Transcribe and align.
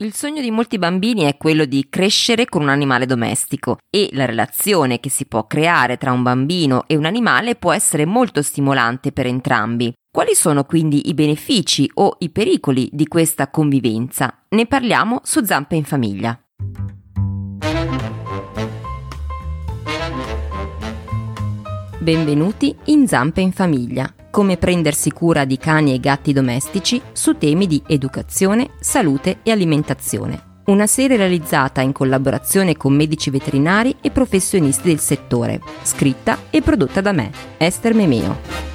Il 0.00 0.14
sogno 0.14 0.40
di 0.40 0.52
molti 0.52 0.78
bambini 0.78 1.22
è 1.22 1.36
quello 1.36 1.64
di 1.64 1.88
crescere 1.90 2.44
con 2.44 2.62
un 2.62 2.68
animale 2.68 3.04
domestico 3.04 3.78
e 3.90 4.08
la 4.12 4.26
relazione 4.26 5.00
che 5.00 5.10
si 5.10 5.26
può 5.26 5.48
creare 5.48 5.96
tra 5.96 6.12
un 6.12 6.22
bambino 6.22 6.84
e 6.86 6.94
un 6.94 7.04
animale 7.04 7.56
può 7.56 7.72
essere 7.72 8.06
molto 8.06 8.40
stimolante 8.40 9.10
per 9.10 9.26
entrambi. 9.26 9.92
Quali 10.08 10.36
sono 10.36 10.62
quindi 10.62 11.08
i 11.08 11.14
benefici 11.14 11.90
o 11.94 12.14
i 12.20 12.30
pericoli 12.30 12.88
di 12.92 13.08
questa 13.08 13.50
convivenza? 13.50 14.44
Ne 14.50 14.66
parliamo 14.66 15.18
su 15.24 15.44
Zampe 15.44 15.74
in 15.74 15.84
Famiglia. 15.84 16.40
Benvenuti 21.98 22.72
in 22.84 23.08
Zampe 23.08 23.40
in 23.40 23.50
Famiglia 23.50 24.14
come 24.30 24.56
prendersi 24.56 25.10
cura 25.10 25.44
di 25.44 25.58
cani 25.58 25.94
e 25.94 26.00
gatti 26.00 26.32
domestici 26.32 27.00
su 27.12 27.36
temi 27.38 27.66
di 27.66 27.82
educazione, 27.86 28.70
salute 28.80 29.38
e 29.42 29.50
alimentazione. 29.50 30.46
Una 30.66 30.86
serie 30.86 31.16
realizzata 31.16 31.80
in 31.80 31.92
collaborazione 31.92 32.76
con 32.76 32.94
medici 32.94 33.30
veterinari 33.30 33.96
e 34.02 34.10
professionisti 34.10 34.88
del 34.88 35.00
settore, 35.00 35.60
scritta 35.82 36.38
e 36.50 36.60
prodotta 36.60 37.00
da 37.00 37.12
me, 37.12 37.30
Esther 37.56 37.94
Memeo. 37.94 38.67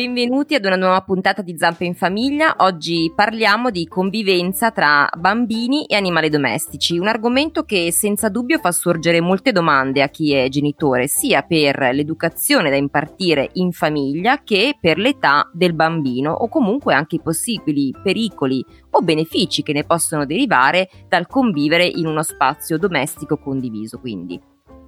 Benvenuti 0.00 0.54
ad 0.54 0.64
una 0.64 0.76
nuova 0.76 1.02
puntata 1.02 1.42
di 1.42 1.58
Zampe 1.58 1.84
in 1.84 1.94
Famiglia. 1.94 2.54
Oggi 2.60 3.12
parliamo 3.14 3.68
di 3.68 3.86
convivenza 3.86 4.70
tra 4.70 5.06
bambini 5.14 5.84
e 5.84 5.94
animali 5.94 6.30
domestici, 6.30 6.96
un 6.96 7.06
argomento 7.06 7.64
che 7.64 7.92
senza 7.92 8.30
dubbio 8.30 8.58
fa 8.60 8.72
sorgere 8.72 9.20
molte 9.20 9.52
domande 9.52 10.00
a 10.00 10.08
chi 10.08 10.32
è 10.32 10.48
genitore, 10.48 11.06
sia 11.06 11.42
per 11.42 11.90
l'educazione 11.92 12.70
da 12.70 12.76
impartire 12.76 13.50
in 13.56 13.72
famiglia 13.72 14.42
che 14.42 14.74
per 14.80 14.96
l'età 14.96 15.50
del 15.52 15.74
bambino 15.74 16.32
o 16.32 16.48
comunque 16.48 16.94
anche 16.94 17.16
i 17.16 17.22
possibili 17.22 17.94
pericoli 18.02 18.64
o 18.92 19.02
benefici 19.02 19.62
che 19.62 19.74
ne 19.74 19.84
possono 19.84 20.24
derivare 20.24 20.88
dal 21.10 21.26
convivere 21.26 21.84
in 21.84 22.06
uno 22.06 22.22
spazio 22.22 22.78
domestico 22.78 23.36
condiviso. 23.36 23.98
Quindi 23.98 24.40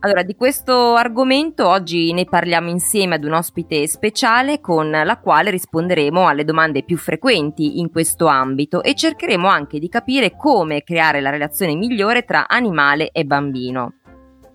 allora, 0.04 0.24
di 0.24 0.34
questo 0.34 0.94
argomento 0.94 1.68
oggi 1.68 2.12
ne 2.12 2.24
parliamo 2.24 2.68
insieme 2.68 3.14
ad 3.14 3.24
un 3.24 3.34
ospite 3.34 3.86
speciale 3.86 4.60
con 4.60 4.90
la 4.90 5.18
quale 5.18 5.50
risponderemo 5.50 6.26
alle 6.26 6.44
domande 6.44 6.82
più 6.82 6.96
frequenti 6.96 7.78
in 7.78 7.88
questo 7.90 8.26
ambito 8.26 8.82
e 8.82 8.94
cercheremo 8.94 9.46
anche 9.46 9.78
di 9.78 9.88
capire 9.88 10.36
come 10.36 10.82
creare 10.82 11.20
la 11.20 11.30
relazione 11.30 11.76
migliore 11.76 12.24
tra 12.24 12.48
animale 12.48 13.10
e 13.12 13.24
bambino. 13.24 13.94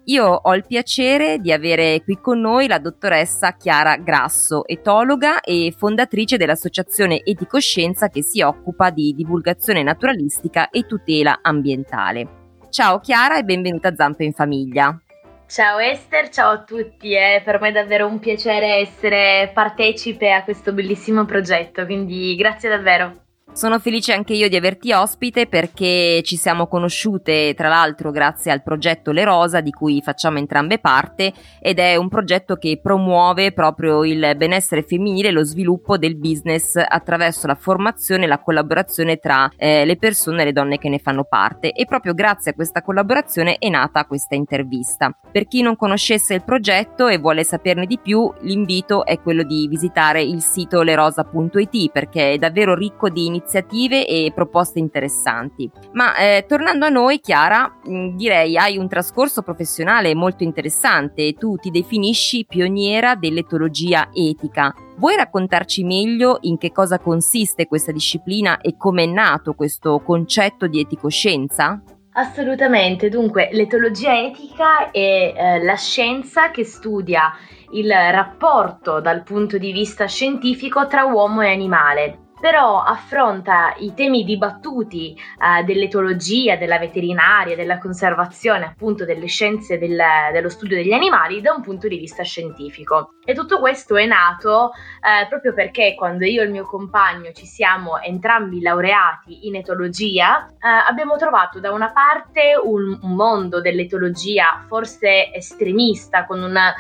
Io 0.06 0.26
ho 0.26 0.54
il 0.54 0.66
piacere 0.66 1.40
di 1.40 1.54
avere 1.54 2.02
qui 2.04 2.20
con 2.20 2.42
noi 2.42 2.68
la 2.68 2.80
dottoressa 2.80 3.56
Chiara 3.56 3.96
Grasso, 3.96 4.66
etologa 4.68 5.40
e 5.40 5.74
fondatrice 5.76 6.36
dell'associazione 6.36 7.22
Eticoscienza 7.24 8.10
che 8.10 8.22
si 8.22 8.42
occupa 8.42 8.90
di 8.90 9.14
divulgazione 9.14 9.82
naturalistica 9.82 10.70
e 10.70 10.86
tutela 10.86 11.40
ambientale. 11.42 12.56
Ciao 12.70 13.00
Chiara 13.00 13.38
e 13.38 13.44
benvenuta 13.44 13.88
a 13.88 13.96
Zampe 13.96 14.26
in 14.26 14.34
Famiglia. 14.34 15.02
Ciao 15.48 15.80
Esther, 15.80 16.30
ciao 16.30 16.52
a 16.52 16.64
tutti, 16.64 17.14
è 17.14 17.42
per 17.44 17.60
me 17.60 17.70
è 17.70 17.72
davvero 17.72 18.06
un 18.06 18.20
piacere 18.20 18.76
essere 18.76 19.50
partecipe 19.54 20.32
a 20.32 20.44
questo 20.44 20.74
bellissimo 20.74 21.26
progetto, 21.26 21.86
quindi 21.86 22.36
grazie 22.36 22.70
davvero. 22.70 23.27
Sono 23.54 23.80
felice 23.80 24.14
anche 24.14 24.34
io 24.34 24.50
di 24.50 24.56
averti 24.56 24.92
ospite 24.92 25.48
perché 25.48 26.22
ci 26.24 26.36
siamo 26.36 26.68
conosciute 26.68 27.56
tra 27.56 27.70
l'altro 27.70 28.12
grazie 28.12 28.52
al 28.52 28.62
progetto 28.62 29.12
Le 29.12 29.24
Rosa 29.24 29.62
di 29.62 29.72
cui 29.72 30.00
facciamo 30.04 30.38
entrambe 30.38 30.78
parte 30.78 31.34
ed 31.60 31.80
è 31.80 31.96
un 31.96 32.08
progetto 32.08 32.58
che 32.58 32.80
promuove 32.80 33.54
proprio 33.54 34.04
il 34.04 34.36
benessere 34.38 34.84
femminile 34.84 35.30
e 35.30 35.32
lo 35.32 35.44
sviluppo 35.44 35.98
del 35.98 36.18
business 36.18 36.76
attraverso 36.76 37.48
la 37.48 37.56
formazione 37.56 38.26
e 38.26 38.28
la 38.28 38.38
collaborazione 38.38 39.18
tra 39.18 39.50
eh, 39.56 39.86
le 39.86 39.98
persone 39.98 40.44
e 40.44 40.46
le 40.46 40.54
donne 40.54 40.78
che 40.78 40.90
ne 40.90 41.00
fanno 41.00 41.24
parte 41.24 41.72
e 41.72 41.86
proprio 41.86 42.14
grazie 42.14 42.52
a 42.52 42.54
questa 42.54 42.84
collaborazione 42.84 43.56
è 43.58 43.70
nata 43.70 44.06
questa 44.06 44.36
intervista. 44.36 45.10
Per 45.32 45.48
chi 45.48 45.64
non 45.64 45.76
conoscesse 45.76 46.36
il 46.36 46.44
progetto 46.44 47.08
e 47.08 47.18
vuole 47.18 47.44
saperne 47.44 47.88
di 47.88 47.98
più 47.98 48.32
l'invito 48.42 49.04
è 49.04 49.20
quello 49.20 49.42
di 49.42 49.68
visitare 49.68 50.22
il 50.22 50.42
sito 50.42 50.84
lerosa.it 50.84 51.92
perché 51.92 52.34
è 52.34 52.38
davvero 52.38 52.76
ricco 52.76 53.10
di 53.10 53.22
iniziative 53.26 53.37
iniziative 53.38 54.06
e 54.06 54.32
proposte 54.34 54.80
interessanti. 54.80 55.70
Ma 55.94 56.16
eh, 56.16 56.46
tornando 56.48 56.86
a 56.86 56.90
noi, 56.90 57.20
Chiara, 57.20 57.80
mh, 57.84 57.96
mm, 57.96 58.16
direi 58.16 58.58
hai 58.58 58.78
un 58.78 58.88
trascorso 58.88 59.42
professionale 59.42 60.14
molto 60.16 60.44
interessante. 60.44 61.34
Tu 61.34 61.56
ti 61.58 61.70
definisci 61.70 62.46
pioniera 62.48 63.16
dell'etologia 63.16 64.10
etica. 64.14 64.74
Vuoi 64.98 65.16
raccontarci 65.16 65.84
meglio 65.84 66.40
in 66.42 66.58
che 66.58 66.72
cosa 66.72 67.00
consiste 67.00 67.68
questa 67.68 67.92
disciplina 67.92 68.60
e 68.60 68.76
come 68.78 69.04
è 69.04 69.08
nato 69.08 69.54
questo 69.54 70.00
concetto 70.00 70.68
di 70.68 70.80
eticoscienza? 70.80 71.82
Assolutamente, 72.14 73.10
dunque 73.10 73.50
l'etologia 73.52 74.18
etica 74.18 74.90
è 74.90 75.34
eh, 75.36 75.64
la 75.64 75.76
scienza 75.76 76.50
che 76.50 76.64
studia 76.64 77.32
il 77.72 77.92
rapporto 77.92 79.00
dal 79.02 79.22
punto 79.22 79.60
di 79.60 79.72
vista 79.72 80.08
scientifico 80.08 80.88
tra 80.88 81.04
uomo 81.04 81.42
e 81.42 81.52
animale 81.52 82.27
però 82.40 82.82
affronta 82.82 83.74
i 83.78 83.94
temi 83.94 84.24
dibattuti 84.24 85.16
eh, 85.16 85.64
dell'etologia, 85.64 86.56
della 86.56 86.78
veterinaria, 86.78 87.56
della 87.56 87.80
conservazione, 87.80 88.66
appunto 88.66 89.06
delle 89.06 89.26
scienze 89.26 89.78
del, 89.78 90.00
dello 90.32 90.50
studio 90.50 90.78
degli 90.78 90.94
animali 90.94 91.42
da 91.42 91.54
un 91.54 91.62
punto 91.62 91.88
di 91.88 91.98
vista 91.98 92.24
scientifico. 92.24 93.14
E 93.26 93.34
tutto 93.34 93.60
questo 93.60 93.96
è 93.98 94.06
nato 94.06 94.72
eh, 94.72 95.28
proprio 95.28 95.54
perché 95.54 95.96
quando 95.96 96.26
io 96.26 96.42
e 96.42 96.46
il 96.46 96.52
mio 96.52 96.66
compagno 96.66 97.32
ci 97.32 97.46
siamo 97.46 98.00
entrambi 98.00 98.62
laureati 98.62 99.48
in 99.48 99.56
etologia, 99.56 100.48
eh, 100.48 100.56
abbiamo 100.88 101.18
trovato 101.18 101.60
da 101.60 101.72
una 101.72 101.92
parte 101.92 102.54
un, 102.62 102.98
un 103.02 103.16
mondo 103.16 103.62
dell'etologia 103.62 104.64
forse 104.68 105.34
estremista, 105.34 106.26
con 106.26 106.42
un 106.42 106.56
eh, 106.56 106.74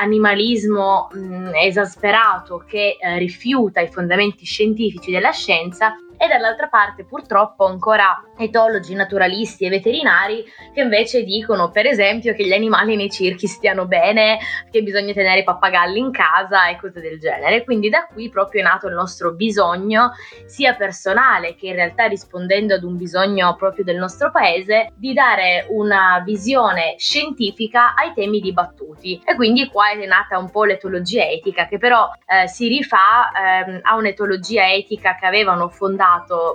animalismo 0.00 1.08
mh, 1.12 1.50
esasperato 1.54 2.64
che 2.66 2.96
eh, 2.98 3.18
rifiuta 3.18 3.80
i 3.80 3.88
fondamenti 3.88 4.44
scientifici 4.44 4.85
della 5.10 5.30
scienza 5.32 5.96
e 6.18 6.28
dall'altra 6.28 6.68
parte 6.68 7.04
purtroppo 7.04 7.66
ancora 7.66 8.22
etologi, 8.36 8.94
naturalisti 8.94 9.64
e 9.64 9.68
veterinari 9.68 10.44
che 10.72 10.80
invece 10.80 11.24
dicono 11.24 11.70
per 11.70 11.86
esempio 11.86 12.34
che 12.34 12.46
gli 12.46 12.52
animali 12.52 12.96
nei 12.96 13.10
circhi 13.10 13.46
stiano 13.46 13.86
bene, 13.86 14.38
che 14.70 14.82
bisogna 14.82 15.12
tenere 15.12 15.40
i 15.40 15.44
pappagalli 15.44 15.98
in 15.98 16.10
casa 16.10 16.68
e 16.68 16.78
cose 16.78 17.00
del 17.00 17.18
genere. 17.18 17.64
Quindi 17.64 17.88
da 17.88 18.06
qui 18.06 18.28
proprio 18.30 18.62
è 18.62 18.64
nato 18.64 18.88
il 18.88 18.94
nostro 18.94 19.32
bisogno 19.32 20.12
sia 20.46 20.74
personale 20.74 21.54
che 21.54 21.66
in 21.66 21.74
realtà 21.74 22.06
rispondendo 22.06 22.74
ad 22.74 22.82
un 22.82 22.96
bisogno 22.96 23.54
proprio 23.56 23.84
del 23.84 23.96
nostro 23.96 24.30
paese 24.30 24.92
di 24.96 25.12
dare 25.12 25.66
una 25.68 26.22
visione 26.24 26.94
scientifica 26.96 27.94
ai 27.94 28.12
temi 28.14 28.40
dibattuti 28.40 29.20
e 29.24 29.34
quindi 29.34 29.68
qua 29.68 29.90
è 29.90 30.06
nata 30.06 30.38
un 30.38 30.50
po' 30.50 30.64
l'etologia 30.64 31.24
etica 31.28 31.66
che 31.66 31.78
però 31.78 32.10
eh, 32.26 32.48
si 32.48 32.68
rifà 32.68 33.30
eh, 33.30 33.80
a 33.82 33.96
un'etologia 33.96 34.72
etica 34.72 35.16
che 35.16 35.26
avevano 35.26 35.68
fondato 35.68 36.04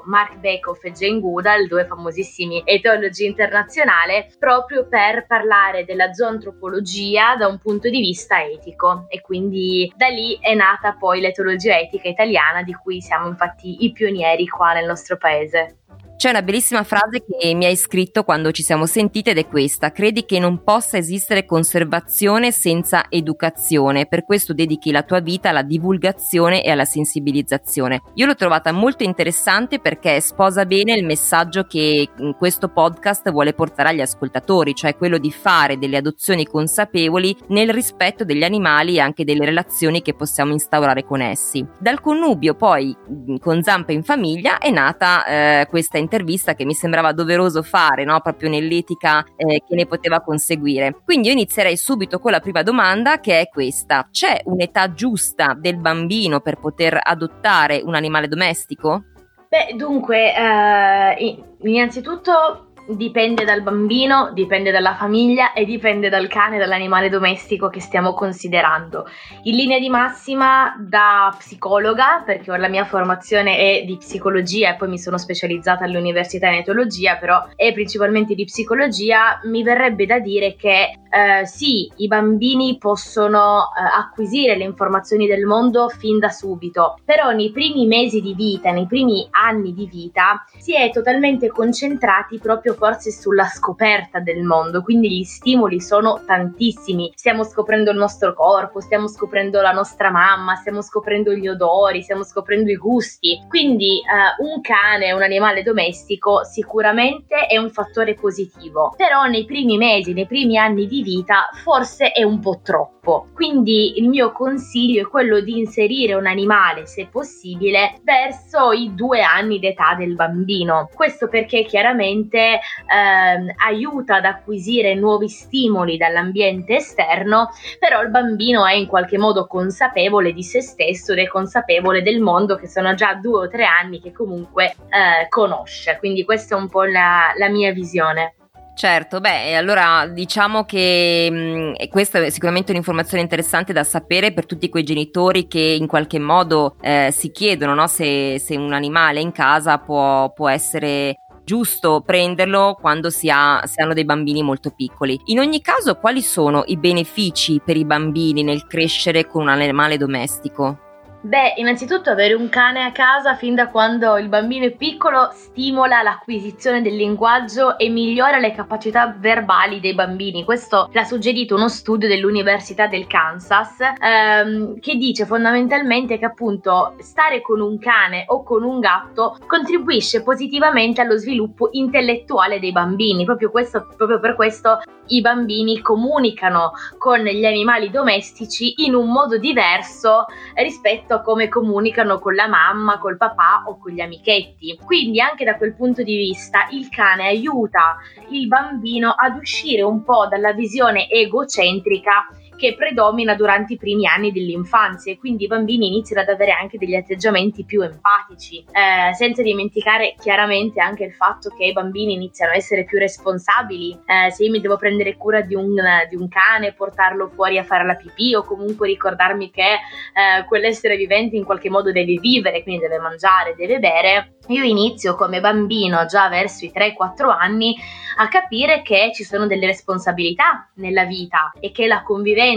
Mark 0.05 0.37
Bekoff 0.37 0.83
e 0.83 0.91
Jane 0.91 1.19
Goodall 1.19 1.67
due 1.67 1.85
famosissimi 1.85 2.61
etologi 2.65 3.25
internazionali, 3.25 4.25
proprio 4.39 4.87
per 4.87 5.25
parlare 5.27 5.83
della 5.85 6.13
zoantropologia 6.13 7.35
da 7.35 7.47
un 7.47 7.57
punto 7.57 7.89
di 7.89 7.99
vista 7.99 8.43
etico 8.43 9.05
e 9.09 9.21
quindi 9.21 9.91
da 9.95 10.07
lì 10.07 10.37
è 10.39 10.53
nata 10.53 10.93
poi 10.93 11.19
l'etologia 11.19 11.77
etica 11.77 12.07
italiana 12.07 12.63
di 12.63 12.73
cui 12.73 13.01
siamo 13.01 13.27
infatti 13.27 13.83
i 13.83 13.91
pionieri 13.91 14.47
qua 14.47 14.73
nel 14.73 14.85
nostro 14.85 15.17
paese. 15.17 15.80
C'è 16.21 16.29
una 16.29 16.43
bellissima 16.43 16.83
frase 16.83 17.23
che 17.25 17.51
mi 17.55 17.65
hai 17.65 17.75
scritto 17.75 18.23
quando 18.23 18.51
ci 18.51 18.61
siamo 18.61 18.85
sentite 18.85 19.31
ed 19.31 19.39
è 19.39 19.47
questa: 19.47 19.91
credi 19.91 20.23
che 20.23 20.37
non 20.37 20.63
possa 20.63 20.97
esistere 20.97 21.47
conservazione 21.47 22.51
senza 22.51 23.05
educazione, 23.09 24.05
per 24.05 24.23
questo 24.23 24.53
dedichi 24.53 24.91
la 24.91 25.01
tua 25.01 25.19
vita 25.19 25.49
alla 25.49 25.63
divulgazione 25.63 26.63
e 26.63 26.69
alla 26.69 26.85
sensibilizzazione. 26.85 28.03
Io 28.13 28.27
l'ho 28.27 28.35
trovata 28.35 28.71
molto 28.71 29.01
interessante 29.01 29.79
perché 29.79 30.21
sposa 30.21 30.63
bene 30.67 30.93
il 30.93 31.07
messaggio 31.07 31.63
che 31.63 32.09
questo 32.37 32.67
podcast 32.67 33.31
vuole 33.31 33.53
portare 33.53 33.89
agli 33.89 34.01
ascoltatori, 34.01 34.75
cioè 34.75 34.95
quello 34.95 35.17
di 35.17 35.31
fare 35.31 35.79
delle 35.79 35.97
adozioni 35.97 36.45
consapevoli 36.45 37.35
nel 37.47 37.73
rispetto 37.73 38.23
degli 38.25 38.43
animali 38.43 38.97
e 38.97 38.99
anche 38.99 39.23
delle 39.23 39.43
relazioni 39.43 40.03
che 40.03 40.13
possiamo 40.13 40.51
instaurare 40.51 41.03
con 41.03 41.19
essi. 41.19 41.65
Dal 41.79 41.99
connubio 41.99 42.53
poi 42.53 42.95
con 43.39 43.63
Zampa 43.63 43.91
in 43.91 44.03
famiglia 44.03 44.59
è 44.59 44.69
nata 44.69 45.25
eh, 45.25 45.65
questa 45.67 45.97
intervista 45.97 46.09
intervista 46.11 46.53
che 46.53 46.65
mi 46.65 46.73
sembrava 46.73 47.13
doveroso 47.13 47.63
fare, 47.63 48.03
no? 48.03 48.19
proprio 48.19 48.49
nell'etica 48.49 49.23
eh, 49.37 49.63
che 49.65 49.75
ne 49.75 49.85
poteva 49.85 50.19
conseguire. 50.19 51.01
Quindi 51.05 51.27
io 51.27 51.33
inizierei 51.33 51.77
subito 51.77 52.19
con 52.19 52.31
la 52.31 52.41
prima 52.41 52.63
domanda 52.63 53.21
che 53.21 53.39
è 53.39 53.47
questa. 53.47 54.09
C'è 54.11 54.41
un'età 54.45 54.93
giusta 54.93 55.55
del 55.57 55.77
bambino 55.77 56.41
per 56.41 56.59
poter 56.59 56.99
adottare 57.01 57.81
un 57.83 57.95
animale 57.95 58.27
domestico? 58.27 59.05
Beh, 59.47 59.75
dunque, 59.75 60.33
eh, 60.35 61.43
innanzitutto 61.61 62.70
dipende 62.95 63.45
dal 63.45 63.61
bambino, 63.61 64.31
dipende 64.33 64.71
dalla 64.71 64.95
famiglia 64.95 65.53
e 65.53 65.65
dipende 65.65 66.09
dal 66.09 66.27
cane, 66.27 66.57
dall'animale 66.57 67.09
domestico 67.09 67.69
che 67.69 67.79
stiamo 67.79 68.13
considerando. 68.13 69.07
In 69.43 69.55
linea 69.55 69.79
di 69.79 69.89
massima 69.89 70.75
da 70.79 71.33
psicologa, 71.37 72.23
perché 72.25 72.55
la 72.57 72.67
mia 72.67 72.85
formazione 72.85 73.57
è 73.57 73.83
di 73.85 73.97
psicologia 73.97 74.73
e 74.73 74.75
poi 74.75 74.89
mi 74.89 74.99
sono 74.99 75.17
specializzata 75.17 75.85
all'università 75.85 76.47
in 76.47 76.55
etologia, 76.55 77.17
però 77.17 77.47
è 77.55 77.73
principalmente 77.73 78.35
di 78.35 78.45
psicologia, 78.45 79.39
mi 79.43 79.63
verrebbe 79.63 80.05
da 80.05 80.19
dire 80.19 80.55
che 80.55 80.95
eh, 81.11 81.45
sì, 81.45 81.91
i 81.97 82.07
bambini 82.07 82.77
possono 82.77 83.63
eh, 83.77 83.99
acquisire 83.99 84.55
le 84.55 84.63
informazioni 84.63 85.27
del 85.27 85.45
mondo 85.45 85.89
fin 85.89 86.19
da 86.19 86.29
subito, 86.29 86.99
però 87.03 87.31
nei 87.31 87.51
primi 87.51 87.85
mesi 87.85 88.21
di 88.21 88.33
vita, 88.33 88.71
nei 88.71 88.87
primi 88.87 89.27
anni 89.31 89.73
di 89.73 89.87
vita, 89.91 90.45
si 90.57 90.73
è 90.73 90.89
totalmente 90.89 91.49
concentrati 91.49 92.39
proprio 92.39 92.75
forse 92.81 93.11
sulla 93.11 93.45
scoperta 93.45 94.17
del 94.19 94.41
mondo, 94.41 94.81
quindi 94.81 95.07
gli 95.07 95.23
stimoli 95.23 95.79
sono 95.79 96.23
tantissimi. 96.25 97.11
Stiamo 97.13 97.43
scoprendo 97.43 97.91
il 97.91 97.97
nostro 97.97 98.33
corpo, 98.33 98.79
stiamo 98.79 99.07
scoprendo 99.07 99.61
la 99.61 99.71
nostra 99.71 100.09
mamma, 100.09 100.55
stiamo 100.55 100.81
scoprendo 100.81 101.31
gli 101.31 101.47
odori, 101.47 102.01
stiamo 102.01 102.23
scoprendo 102.23 102.71
i 102.71 102.77
gusti. 102.77 103.39
Quindi 103.47 103.99
eh, 103.99 104.43
un 104.43 104.61
cane, 104.61 105.11
un 105.11 105.21
animale 105.21 105.61
domestico, 105.61 106.43
sicuramente 106.43 107.45
è 107.45 107.57
un 107.57 107.69
fattore 107.69 108.15
positivo, 108.15 108.95
però 108.97 109.25
nei 109.25 109.45
primi 109.45 109.77
mesi, 109.77 110.13
nei 110.13 110.25
primi 110.25 110.57
anni 110.57 110.87
di 110.87 111.03
vita 111.03 111.49
forse 111.63 112.11
è 112.11 112.23
un 112.23 112.39
po' 112.39 112.61
troppo. 112.63 113.27
Quindi 113.33 113.99
il 113.99 114.09
mio 114.09 114.31
consiglio 114.31 115.03
è 115.03 115.07
quello 115.07 115.39
di 115.39 115.59
inserire 115.59 116.15
un 116.15 116.25
animale, 116.25 116.87
se 116.87 117.07
possibile, 117.11 117.99
verso 118.03 118.71
i 118.71 118.93
due 118.95 119.21
anni 119.21 119.59
d'età 119.59 119.95
del 119.95 120.15
bambino. 120.15 120.89
Questo 120.93 121.27
perché 121.27 121.63
chiaramente 121.63 122.59
ehm, 122.87 123.51
aiuta 123.65 124.15
ad 124.15 124.25
acquisire 124.25 124.95
nuovi 124.95 125.29
stimoli 125.29 125.97
dall'ambiente 125.97 126.75
esterno, 126.75 127.49
però 127.79 128.01
il 128.01 128.09
bambino 128.09 128.65
è 128.65 128.73
in 128.73 128.87
qualche 128.87 129.17
modo 129.17 129.47
consapevole 129.47 130.33
di 130.33 130.43
se 130.43 130.61
stesso 130.61 131.13
ed 131.13 131.19
è 131.19 131.27
consapevole 131.27 132.01
del 132.01 132.19
mondo 132.19 132.55
che 132.55 132.67
sono 132.67 132.93
già 132.93 133.13
due 133.15 133.45
o 133.45 133.49
tre 133.49 133.65
anni 133.65 134.01
che 134.01 134.11
comunque 134.11 134.65
eh, 134.65 135.27
conosce. 135.29 135.97
Quindi 135.99 136.23
questa 136.23 136.55
è 136.55 136.59
un 136.59 136.69
po' 136.69 136.83
la, 136.83 137.33
la 137.37 137.49
mia 137.49 137.71
visione. 137.71 138.35
Certo, 138.73 139.19
beh, 139.19 139.55
allora 139.55 140.07
diciamo 140.07 140.63
che 140.63 141.27
mh, 141.29 141.35
mm, 141.35 141.73
questa 141.89 142.19
è 142.19 142.29
sicuramente 142.29 142.71
un'informazione 142.71 143.21
interessante 143.21 143.73
da 143.73 143.83
sapere 143.83 144.33
per 144.33 144.45
tutti 144.45 144.69
quei 144.69 144.83
genitori 144.83 145.47
che 145.47 145.59
in 145.59 145.87
qualche 145.87 146.17
modo 146.19 146.77
eh, 146.81 147.09
si 147.11 147.31
chiedono 147.31 147.75
no? 147.75 147.85
se, 147.87 148.39
se, 148.39 148.55
un 148.55 148.73
animale 148.73 149.19
in 149.19 149.31
casa 149.33 149.77
può, 149.77 150.31
può 150.31 150.49
essere 150.49 151.19
giusto 151.43 152.01
prenderlo 152.05 152.77
quando 152.79 153.09
si, 153.09 153.29
ha, 153.29 153.61
si 153.65 153.81
hanno 153.81 153.93
dei 153.93 154.05
bambini 154.05 154.43
molto 154.43 154.71
piccoli. 154.71 155.19
In 155.25 155.39
ogni 155.39 155.61
caso, 155.61 155.95
quali 155.95 156.21
sono 156.21 156.63
i 156.67 156.77
benefici 156.77 157.61
per 157.63 157.77
i 157.77 157.85
bambini 157.85 158.43
nel 158.43 158.67
crescere 158.67 159.27
con 159.27 159.43
un 159.43 159.49
animale 159.49 159.97
domestico? 159.97 160.90
Beh, 161.23 161.53
innanzitutto 161.57 162.09
avere 162.09 162.33
un 162.33 162.49
cane 162.49 162.83
a 162.83 162.91
casa 162.91 163.35
fin 163.35 163.53
da 163.53 163.67
quando 163.67 164.17
il 164.17 164.27
bambino 164.27 164.65
è 164.65 164.71
piccolo 164.71 165.29
stimola 165.31 166.01
l'acquisizione 166.01 166.81
del 166.81 166.95
linguaggio 166.95 167.77
e 167.77 167.89
migliora 167.89 168.39
le 168.39 168.51
capacità 168.53 169.15
verbali 169.15 169.79
dei 169.79 169.93
bambini. 169.93 170.43
Questo 170.43 170.89
l'ha 170.91 171.03
suggerito 171.03 171.53
uno 171.53 171.69
studio 171.69 172.07
dell'Università 172.07 172.87
del 172.87 173.05
Kansas 173.05 173.77
ehm, 174.01 174.79
che 174.79 174.95
dice 174.95 175.27
fondamentalmente 175.27 176.17
che 176.17 176.25
appunto 176.25 176.95
stare 176.97 177.41
con 177.41 177.61
un 177.61 177.77
cane 177.77 178.23
o 178.25 178.41
con 178.41 178.63
un 178.63 178.79
gatto 178.79 179.37
contribuisce 179.45 180.23
positivamente 180.23 181.01
allo 181.01 181.17
sviluppo 181.17 181.69
intellettuale 181.73 182.59
dei 182.59 182.71
bambini. 182.71 183.25
Proprio, 183.25 183.51
questo, 183.51 183.93
proprio 183.95 184.19
per 184.19 184.33
questo 184.33 184.79
i 185.07 185.21
bambini 185.21 185.81
comunicano 185.81 186.71
con 186.97 187.19
gli 187.19 187.45
animali 187.45 187.89
domestici 187.89 188.85
in 188.85 188.95
un 188.95 189.11
modo 189.11 189.37
diverso 189.37 190.25
rispetto 190.55 191.10
rispetto 191.11 191.15
a 191.15 191.21
come 191.21 191.49
comunicano 191.49 192.19
con 192.19 192.33
la 192.33 192.47
mamma, 192.47 192.97
col 192.97 193.17
papà 193.17 193.63
o 193.67 193.77
con 193.77 193.91
gli 193.91 193.99
amichetti. 193.99 194.79
Quindi 194.83 195.19
anche 195.19 195.43
da 195.43 195.57
quel 195.57 195.75
punto 195.75 196.03
di 196.03 196.15
vista 196.15 196.67
il 196.71 196.89
cane 196.89 197.27
aiuta 197.27 197.97
il 198.29 198.47
bambino 198.47 199.11
ad 199.11 199.37
uscire 199.37 199.81
un 199.81 200.03
po' 200.03 200.27
dalla 200.27 200.53
visione 200.53 201.09
egocentrica 201.09 202.27
che 202.61 202.75
predomina 202.75 203.33
durante 203.33 203.73
i 203.73 203.77
primi 203.77 204.05
anni 204.05 204.31
dell'infanzia 204.31 205.11
e 205.11 205.17
quindi 205.17 205.45
i 205.45 205.47
bambini 205.47 205.87
iniziano 205.87 206.21
ad 206.21 206.29
avere 206.29 206.51
anche 206.51 206.77
degli 206.77 206.93
atteggiamenti 206.93 207.65
più 207.65 207.81
empatici, 207.81 208.63
eh, 208.71 209.11
senza 209.15 209.41
dimenticare 209.41 210.13
chiaramente 210.19 210.79
anche 210.79 211.05
il 211.05 211.13
fatto 211.13 211.49
che 211.57 211.65
i 211.65 211.73
bambini 211.73 212.13
iniziano 212.13 212.51
a 212.51 212.55
essere 212.55 212.83
più 212.83 212.99
responsabili, 212.99 213.97
eh, 214.05 214.29
se 214.29 214.43
io 214.43 214.51
mi 214.51 214.61
devo 214.61 214.77
prendere 214.77 215.17
cura 215.17 215.41
di 215.41 215.55
un, 215.55 215.73
di 216.07 216.15
un, 216.15 216.27
cane, 216.27 216.73
portarlo 216.73 217.29
fuori 217.29 217.57
a 217.57 217.63
fare 217.63 217.83
la 217.83 217.95
pipì 217.95 218.35
o 218.35 218.43
comunque 218.43 218.85
ricordarmi 218.85 219.49
che 219.49 219.63
eh, 219.63 220.45
quell'essere 220.45 220.97
vivente 220.97 221.35
in 221.35 221.43
qualche 221.43 221.71
modo 221.71 221.91
deve 221.91 222.19
vivere, 222.19 222.61
quindi 222.61 222.83
deve 222.83 222.99
mangiare, 222.99 223.55
deve 223.55 223.79
bere, 223.79 224.35
io 224.49 224.63
inizio 224.63 225.15
come 225.15 225.39
bambino 225.39 226.05
già 226.05 226.29
verso 226.29 226.65
i 226.65 226.71
3-4 226.73 227.27
anni 227.27 227.75
a 228.17 228.27
capire 228.27 228.81
che 228.81 229.11
ci 229.13 229.23
sono 229.23 229.47
delle 229.47 229.65
responsabilità 229.65 230.69
nella 230.75 231.05
vita 231.05 231.51
e 231.59 231.71
che 231.71 231.87
la 231.87 232.03
convivenza 232.03 232.49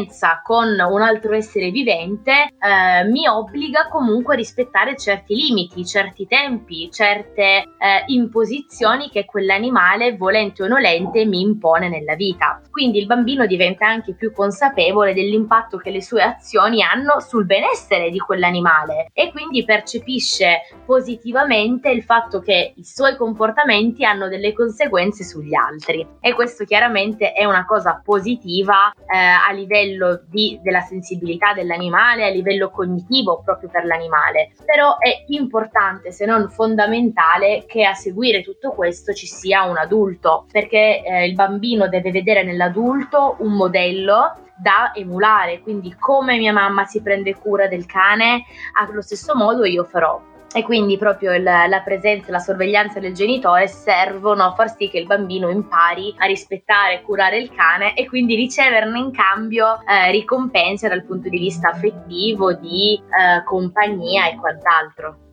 con 0.42 0.68
un 0.68 1.02
altro 1.02 1.34
essere 1.34 1.70
vivente 1.70 2.32
eh, 2.32 3.04
mi 3.04 3.28
obbliga 3.28 3.88
comunque 3.88 4.34
a 4.34 4.36
rispettare 4.36 4.96
certi 4.96 5.34
limiti, 5.34 5.86
certi 5.86 6.26
tempi, 6.26 6.90
certe 6.90 7.42
eh, 7.42 8.04
imposizioni 8.06 9.08
che 9.08 9.24
quell'animale, 9.24 10.16
volente 10.16 10.62
o 10.62 10.66
nolente, 10.66 11.24
mi 11.24 11.40
impone 11.40 11.88
nella 11.88 12.14
vita. 12.14 12.60
Quindi 12.70 12.98
il 12.98 13.06
bambino 13.06 13.46
diventa 13.46 13.86
anche 13.86 14.14
più 14.14 14.32
consapevole 14.32 15.14
dell'impatto 15.14 15.76
che 15.76 15.90
le 15.90 16.02
sue 16.02 16.22
azioni 16.22 16.82
hanno 16.82 17.20
sul 17.20 17.46
benessere 17.46 18.10
di 18.10 18.18
quell'animale 18.18 19.10
e 19.12 19.30
quindi 19.30 19.64
percepisce 19.64 20.62
positivamente 20.84 21.90
il 21.90 22.02
fatto 22.02 22.40
che 22.40 22.72
i 22.74 22.84
suoi 22.84 23.16
comportamenti 23.16 24.04
hanno 24.04 24.28
delle 24.28 24.52
conseguenze 24.52 25.24
sugli 25.24 25.54
altri 25.54 26.06
e 26.20 26.34
questo 26.34 26.64
chiaramente 26.64 27.32
è 27.32 27.44
una 27.44 27.64
cosa 27.64 28.00
positiva 28.02 28.92
eh, 28.92 29.16
a 29.16 29.52
di, 30.28 30.58
della 30.62 30.80
sensibilità 30.80 31.52
dell'animale, 31.52 32.24
a 32.24 32.30
livello 32.30 32.70
cognitivo 32.70 33.42
proprio 33.44 33.68
per 33.70 33.84
l'animale. 33.84 34.52
Però 34.64 34.98
è 34.98 35.24
importante, 35.28 36.12
se 36.12 36.26
non 36.26 36.48
fondamentale, 36.48 37.64
che 37.66 37.84
a 37.84 37.94
seguire 37.94 38.42
tutto 38.42 38.70
questo 38.70 39.12
ci 39.12 39.26
sia 39.26 39.64
un 39.64 39.76
adulto, 39.76 40.46
perché 40.50 41.02
eh, 41.02 41.26
il 41.26 41.34
bambino 41.34 41.88
deve 41.88 42.10
vedere 42.10 42.42
nell'adulto 42.42 43.36
un 43.40 43.52
modello 43.52 44.38
da 44.56 44.92
emulare, 44.94 45.60
quindi 45.60 45.94
come 45.98 46.38
mia 46.38 46.52
mamma 46.52 46.84
si 46.84 47.02
prende 47.02 47.34
cura 47.34 47.66
del 47.66 47.86
cane, 47.86 48.44
allo 48.78 49.02
stesso 49.02 49.34
modo 49.34 49.64
io 49.64 49.84
farò 49.84 50.20
e 50.54 50.62
quindi 50.62 50.96
proprio 50.96 51.34
il, 51.34 51.42
la 51.42 51.82
presenza 51.84 52.28
e 52.28 52.30
la 52.30 52.38
sorveglianza 52.38 53.00
del 53.00 53.12
genitore 53.12 53.66
servono 53.66 54.44
a 54.44 54.54
far 54.54 54.72
sì 54.76 54.88
che 54.88 54.98
il 54.98 55.06
bambino 55.06 55.50
impari 55.50 56.14
a 56.16 56.26
rispettare 56.26 56.94
e 56.94 57.02
curare 57.02 57.38
il 57.38 57.52
cane 57.52 57.96
e 57.96 58.06
quindi 58.06 58.36
riceverne 58.36 58.98
in 59.00 59.10
cambio 59.10 59.80
eh, 59.84 60.12
ricompense 60.12 60.88
dal 60.88 61.04
punto 61.04 61.28
di 61.28 61.38
vista 61.38 61.70
affettivo, 61.70 62.52
di 62.52 62.94
eh, 62.94 63.42
compagnia 63.44 64.28
e 64.28 64.36
quant'altro. 64.36 65.23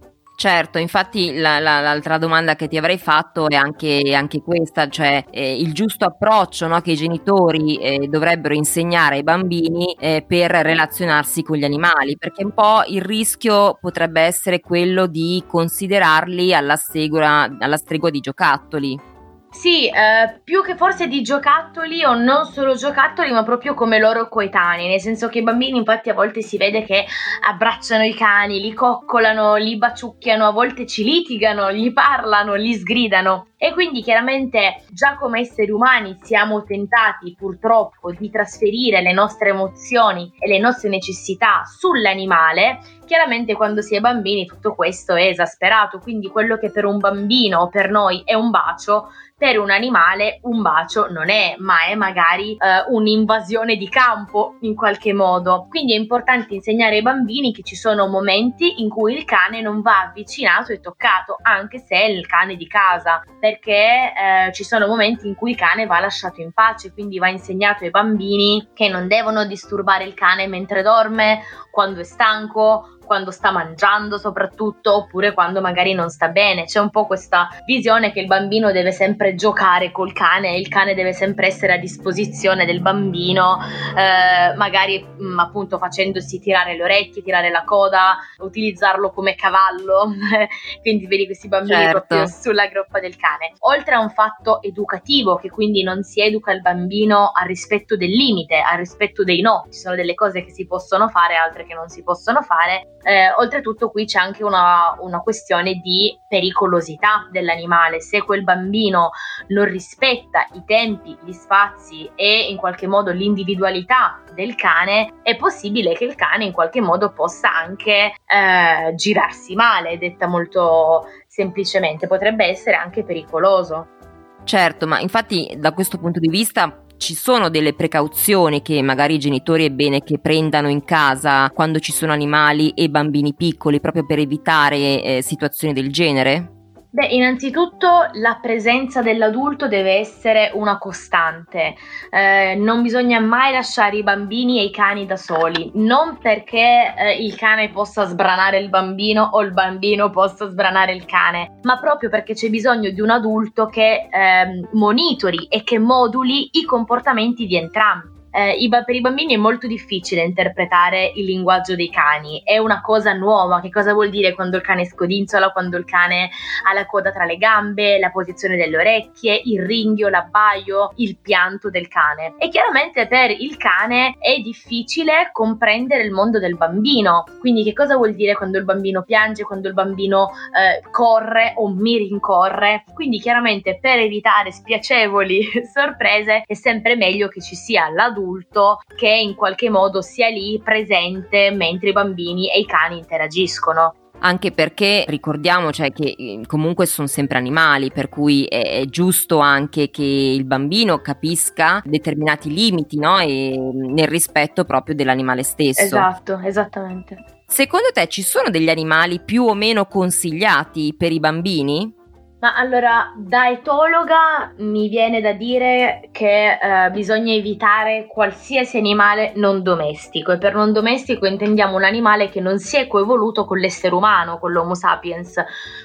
Certo, 0.41 0.79
infatti 0.79 1.35
la, 1.35 1.59
la, 1.59 1.81
l'altra 1.81 2.17
domanda 2.17 2.55
che 2.55 2.67
ti 2.67 2.75
avrei 2.75 2.97
fatto 2.97 3.47
è 3.47 3.53
anche, 3.53 4.11
anche 4.15 4.41
questa, 4.41 4.89
cioè 4.89 5.23
eh, 5.29 5.55
il 5.55 5.71
giusto 5.71 6.05
approccio 6.05 6.65
no, 6.65 6.81
che 6.81 6.93
i 6.93 6.95
genitori 6.95 7.75
eh, 7.75 8.07
dovrebbero 8.07 8.55
insegnare 8.55 9.17
ai 9.17 9.23
bambini 9.23 9.93
eh, 9.99 10.25
per 10.27 10.49
relazionarsi 10.49 11.43
con 11.43 11.57
gli 11.57 11.63
animali, 11.63 12.17
perché 12.17 12.43
un 12.43 12.55
po' 12.55 12.81
il 12.87 13.03
rischio 13.03 13.77
potrebbe 13.79 14.21
essere 14.21 14.61
quello 14.61 15.05
di 15.05 15.43
considerarli 15.45 16.55
alla 16.55 16.75
stregua, 16.75 17.47
alla 17.59 17.77
stregua 17.77 18.09
di 18.09 18.19
giocattoli. 18.19 19.10
Sì, 19.53 19.87
eh, 19.87 20.39
più 20.43 20.63
che 20.63 20.75
forse 20.77 21.07
di 21.07 21.21
giocattoli 21.21 22.03
o 22.05 22.13
non 22.13 22.45
solo 22.45 22.73
giocattoli, 22.73 23.31
ma 23.31 23.43
proprio 23.43 23.73
come 23.73 23.99
loro 23.99 24.29
coetanei, 24.29 24.87
nel 24.87 25.01
senso 25.01 25.27
che 25.27 25.39
i 25.39 25.43
bambini 25.43 25.77
infatti 25.77 26.09
a 26.09 26.13
volte 26.13 26.41
si 26.41 26.55
vede 26.57 26.83
che 26.83 27.05
abbracciano 27.47 28.03
i 28.05 28.13
cani, 28.15 28.61
li 28.61 28.73
coccolano, 28.73 29.55
li 29.57 29.77
baciucchiano, 29.77 30.47
a 30.47 30.51
volte 30.51 30.85
ci 30.87 31.03
litigano, 31.03 31.69
gli 31.71 31.91
parlano, 31.91 32.55
li 32.55 32.73
sgridano 32.73 33.47
e 33.63 33.73
quindi 33.73 34.01
chiaramente 34.01 34.85
già 34.89 35.15
come 35.17 35.41
esseri 35.41 35.69
umani 35.69 36.17
siamo 36.23 36.63
tentati 36.63 37.35
purtroppo 37.37 38.11
di 38.11 38.31
trasferire 38.31 39.03
le 39.03 39.13
nostre 39.13 39.49
emozioni 39.49 40.33
e 40.39 40.47
le 40.47 40.57
nostre 40.57 40.89
necessità 40.89 41.61
sull'animale 41.65 42.79
chiaramente 43.11 43.55
quando 43.55 43.81
si 43.81 43.93
è 43.93 43.99
bambini 43.99 44.45
tutto 44.45 44.73
questo 44.73 45.15
è 45.15 45.23
esasperato, 45.23 45.99
quindi 45.99 46.29
quello 46.29 46.57
che 46.57 46.71
per 46.71 46.85
un 46.85 46.97
bambino 46.97 47.59
o 47.59 47.67
per 47.67 47.91
noi 47.91 48.21
è 48.23 48.35
un 48.35 48.51
bacio, 48.51 49.09
per 49.37 49.59
un 49.59 49.69
animale 49.69 50.39
un 50.43 50.61
bacio 50.61 51.11
non 51.11 51.29
è, 51.29 51.55
ma 51.57 51.87
è 51.87 51.95
magari 51.95 52.51
eh, 52.53 52.85
un'invasione 52.87 53.75
di 53.75 53.89
campo 53.89 54.55
in 54.61 54.75
qualche 54.75 55.11
modo. 55.11 55.65
Quindi 55.67 55.93
è 55.93 55.97
importante 55.97 56.53
insegnare 56.53 56.95
ai 56.95 57.01
bambini 57.01 57.51
che 57.51 57.63
ci 57.63 57.75
sono 57.75 58.07
momenti 58.07 58.81
in 58.81 58.87
cui 58.87 59.13
il 59.13 59.25
cane 59.25 59.59
non 59.59 59.81
va 59.81 60.03
avvicinato 60.03 60.71
e 60.71 60.79
toccato, 60.79 61.35
anche 61.41 61.79
se 61.79 61.97
è 61.97 62.05
il 62.05 62.25
cane 62.27 62.55
di 62.55 62.67
casa, 62.67 63.21
perché 63.51 64.13
eh, 64.13 64.53
ci 64.53 64.63
sono 64.63 64.87
momenti 64.87 65.27
in 65.27 65.35
cui 65.35 65.51
il 65.51 65.57
cane 65.57 65.85
va 65.85 65.99
lasciato 65.99 66.39
in 66.39 66.53
pace, 66.53 66.93
quindi 66.93 67.19
va 67.19 67.27
insegnato 67.27 67.83
ai 67.83 67.89
bambini 67.89 68.69
che 68.73 68.87
non 68.87 69.07
devono 69.07 69.45
disturbare 69.45 70.05
il 70.05 70.13
cane 70.13 70.47
mentre 70.47 70.81
dorme, 70.81 71.41
quando 71.69 71.99
è 71.99 72.03
stanco, 72.03 72.97
quando 73.11 73.31
sta 73.31 73.51
mangiando 73.51 74.17
soprattutto 74.17 74.95
oppure 74.95 75.33
quando 75.33 75.59
magari 75.59 75.93
non 75.93 76.09
sta 76.09 76.29
bene. 76.29 76.63
C'è 76.63 76.79
un 76.79 76.89
po' 76.89 77.05
questa 77.05 77.49
visione 77.65 78.13
che 78.13 78.21
il 78.21 78.27
bambino 78.27 78.71
deve 78.71 78.93
sempre 78.93 79.35
giocare 79.35 79.91
col 79.91 80.13
cane, 80.13 80.55
il 80.55 80.69
cane 80.69 80.93
deve 80.93 81.11
sempre 81.11 81.47
essere 81.47 81.73
a 81.73 81.77
disposizione 81.77 82.65
del 82.65 82.79
bambino, 82.79 83.59
eh, 83.97 84.55
magari 84.55 85.03
mh, 85.03 85.25
mm, 85.25 85.39
appunto 85.39 85.77
facendosi 85.77 86.39
tirare 86.39 86.77
le 86.77 86.83
orecchie, 86.83 87.21
tirare 87.21 87.49
la 87.49 87.65
coda, 87.65 88.15
utilizzarlo 88.37 89.11
come 89.11 89.35
cavallo. 89.35 90.13
quindi 90.81 91.05
vedi 91.05 91.25
questi 91.25 91.49
bambini 91.49 91.81
certo. 91.81 92.05
proprio 92.07 92.27
sulla 92.27 92.67
groppa 92.67 93.01
del 93.01 93.17
cane. 93.17 93.55
Oltre 93.59 93.95
a 93.95 93.99
un 93.99 94.11
fatto 94.11 94.61
educativo 94.61 95.35
che 95.35 95.49
quindi 95.49 95.83
non 95.83 96.03
si 96.03 96.21
educa 96.21 96.53
il 96.53 96.61
bambino 96.61 97.31
al 97.33 97.45
rispetto 97.45 97.97
del 97.97 98.11
limite, 98.11 98.61
al 98.61 98.77
rispetto 98.77 99.25
dei 99.25 99.41
no. 99.41 99.67
Ci 99.69 99.79
sono 99.79 99.95
delle 99.95 100.15
cose 100.15 100.45
che 100.45 100.51
si 100.51 100.65
possono 100.65 101.09
fare, 101.09 101.35
altre 101.35 101.65
che 101.65 101.73
non 101.73 101.89
si 101.89 102.03
possono 102.03 102.41
fare 102.41 102.99
eh, 103.03 103.31
oltretutto 103.37 103.89
qui 103.89 104.05
c'è 104.05 104.19
anche 104.19 104.43
una, 104.43 104.95
una, 104.99 105.19
questione 105.21 105.75
di 105.75 106.17
pericolosità 106.27 107.27
dell'animale, 107.31 108.01
se 108.01 108.21
quel 108.21 108.43
bambino 108.43 109.11
non 109.47 109.65
rispetta 109.65 110.45
i 110.53 110.63
tempi, 110.65 111.17
gli 111.23 111.31
spazi 111.31 112.09
e 112.15 112.49
in 112.49 112.57
qualche 112.57 112.87
modo 112.87 113.11
l'individualità 113.11 114.21
del 114.33 114.55
cane, 114.55 115.13
è 115.23 115.35
possibile 115.35 115.93
che 115.93 116.05
il 116.05 116.15
cane 116.15 116.45
in 116.45 116.51
qualche 116.51 116.81
modo 116.81 117.11
possa 117.11 117.53
anche 117.53 118.13
eh, 118.25 118.95
girarsi 118.95 119.55
male, 119.55 119.97
detta 119.97 120.27
molto 120.27 121.07
semplicemente, 121.27 122.07
potrebbe 122.07 122.45
essere 122.45 122.75
anche 122.75 123.03
pericoloso. 123.03 123.99
Certo, 124.43 124.87
ma 124.87 124.99
infatti 124.99 125.55
da 125.57 125.71
questo 125.71 125.97
punto 125.97 126.19
di 126.19 126.27
vista 126.27 126.80
ci 127.01 127.15
sono 127.15 127.49
delle 127.49 127.73
precauzioni 127.73 128.61
che 128.61 128.79
magari 128.83 129.15
i 129.15 129.19
genitori 129.19 129.65
è 129.65 129.71
bene 129.71 130.03
che 130.03 130.19
prendano 130.19 130.69
in 130.69 130.83
casa 130.83 131.49
quando 131.49 131.79
ci 131.79 131.91
sono 131.91 132.13
animali 132.13 132.69
e 132.75 132.89
bambini 132.89 133.33
piccoli 133.33 133.79
proprio 133.79 134.05
per 134.05 134.19
evitare 134.19 135.01
eh, 135.01 135.21
situazioni 135.23 135.73
del 135.73 135.91
genere? 135.91 136.60
Beh, 136.93 137.05
innanzitutto 137.07 138.09
la 138.15 138.37
presenza 138.41 139.01
dell'adulto 139.01 139.69
deve 139.69 139.93
essere 139.93 140.51
una 140.53 140.77
costante, 140.77 141.75
eh, 142.09 142.55
non 142.55 142.81
bisogna 142.81 143.17
mai 143.21 143.53
lasciare 143.53 143.95
i 143.95 144.03
bambini 144.03 144.59
e 144.59 144.65
i 144.65 144.71
cani 144.71 145.05
da 145.05 145.15
soli, 145.15 145.71
non 145.75 146.17
perché 146.17 146.93
eh, 146.97 147.23
il 147.23 147.33
cane 147.37 147.69
possa 147.69 148.03
sbranare 148.03 148.57
il 148.57 148.67
bambino 148.67 149.29
o 149.31 149.41
il 149.41 149.53
bambino 149.53 150.09
possa 150.09 150.49
sbranare 150.49 150.91
il 150.93 151.05
cane, 151.05 151.59
ma 151.61 151.79
proprio 151.79 152.09
perché 152.09 152.33
c'è 152.33 152.49
bisogno 152.49 152.89
di 152.89 152.99
un 152.99 153.11
adulto 153.11 153.67
che 153.67 154.09
eh, 154.11 154.67
monitori 154.73 155.47
e 155.47 155.63
che 155.63 155.79
moduli 155.79 156.49
i 156.51 156.65
comportamenti 156.65 157.45
di 157.45 157.55
entrambi 157.55 158.10
eh, 158.31 158.69
per 158.85 158.95
i 158.95 159.01
bambini 159.01 159.33
è 159.33 159.37
molto 159.37 159.67
difficile 159.67 160.23
interpretare 160.23 161.11
il 161.15 161.25
linguaggio 161.25 161.75
dei 161.75 161.89
cani, 161.89 162.41
è 162.43 162.57
una 162.57 162.81
cosa 162.81 163.13
nuova, 163.13 163.59
che 163.59 163.69
cosa 163.69 163.93
vuol 163.93 164.09
dire 164.09 164.33
quando 164.33 164.55
il 164.55 164.63
cane 164.63 164.85
scodinzola, 164.85 165.51
quando 165.51 165.77
il 165.77 165.85
cane 165.85 166.29
ha 166.65 166.73
la 166.73 166.85
coda 166.85 167.11
tra 167.11 167.25
le 167.25 167.37
gambe, 167.37 167.99
la 167.99 168.09
posizione 168.09 168.55
delle 168.55 168.77
orecchie, 168.77 169.41
il 169.45 169.65
ringhio, 169.65 170.07
l'abbaio, 170.07 170.93
il 170.97 171.17
pianto 171.17 171.69
del 171.69 171.87
cane. 171.89 172.35
E 172.37 172.47
chiaramente 172.47 173.07
per 173.07 173.31
il 173.31 173.57
cane 173.57 174.15
è 174.19 174.39
difficile 174.39 175.29
comprendere 175.33 176.03
il 176.03 176.11
mondo 176.11 176.39
del 176.39 176.55
bambino, 176.55 177.25
quindi 177.39 177.63
che 177.63 177.73
cosa 177.73 177.97
vuol 177.97 178.15
dire 178.15 178.35
quando 178.35 178.57
il 178.57 178.63
bambino 178.63 179.03
piange, 179.03 179.43
quando 179.43 179.67
il 179.67 179.73
bambino 179.73 180.29
eh, 180.29 180.89
corre 180.89 181.53
o 181.57 181.67
mi 181.67 181.97
rincorre, 181.97 182.85
quindi 182.93 183.19
chiaramente 183.19 183.77
per 183.79 183.99
evitare 183.99 184.51
spiacevoli 184.51 185.43
sorprese 185.73 186.43
è 186.45 186.53
sempre 186.53 186.95
meglio 186.95 187.27
che 187.27 187.41
ci 187.41 187.55
sia 187.55 187.89
l'adulto 187.89 188.20
adulto 188.21 188.79
che 188.95 189.09
in 189.09 189.35
qualche 189.35 189.69
modo 189.69 190.01
sia 190.01 190.29
lì 190.29 190.61
presente 190.63 191.51
mentre 191.51 191.89
i 191.89 191.93
bambini 191.93 192.51
e 192.51 192.59
i 192.59 192.65
cani 192.65 192.99
interagiscono 192.99 193.95
anche 194.23 194.51
perché 194.51 195.03
ricordiamo 195.07 195.71
cioè, 195.71 195.91
che 195.91 196.15
eh, 196.15 196.41
comunque 196.45 196.85
sono 196.85 197.07
sempre 197.07 197.39
animali, 197.39 197.91
per 197.91 198.07
cui 198.07 198.45
è, 198.45 198.83
giusto 198.85 199.39
anche 199.39 199.89
che 199.89 200.03
il 200.03 200.43
bambino 200.43 200.99
capisca 200.99 201.81
determinati 201.83 202.53
limiti 202.53 202.99
no? 202.99 203.17
e 203.17 203.57
nel 203.57 204.07
rispetto 204.07 204.63
proprio 204.63 204.93
dell'animale 204.93 205.41
stesso. 205.41 205.81
Esatto, 205.81 206.39
esattamente. 206.43 207.41
Secondo 207.47 207.87
te 207.91 208.07
ci 208.09 208.21
sono 208.21 208.51
degli 208.51 208.69
animali 208.69 209.19
più 209.21 209.45
o 209.45 209.55
meno 209.55 209.87
consigliati 209.87 210.93
per 210.95 211.11
i 211.11 211.19
bambini? 211.19 211.91
Ma 212.41 212.55
allora, 212.55 213.13
da 213.15 213.49
etologa 213.49 214.51
mi 214.57 214.89
viene 214.89 215.21
da 215.21 215.31
dire 215.33 216.09
che 216.11 216.57
eh, 216.59 216.89
bisogna 216.89 217.31
evitare 217.33 218.07
qualsiasi 218.07 218.79
animale 218.79 219.33
non 219.35 219.61
domestico 219.61 220.31
e 220.31 220.39
per 220.39 220.55
non 220.55 220.73
domestico 220.73 221.27
intendiamo 221.27 221.75
un 221.75 221.83
animale 221.83 222.29
che 222.29 222.39
non 222.39 222.57
si 222.57 222.77
è 222.77 222.87
coevoluto 222.87 223.45
con 223.45 223.59
l'essere 223.59 223.93
umano, 223.93 224.39
con 224.39 224.53
l'Homo 224.53 224.73
sapiens. 224.73 225.35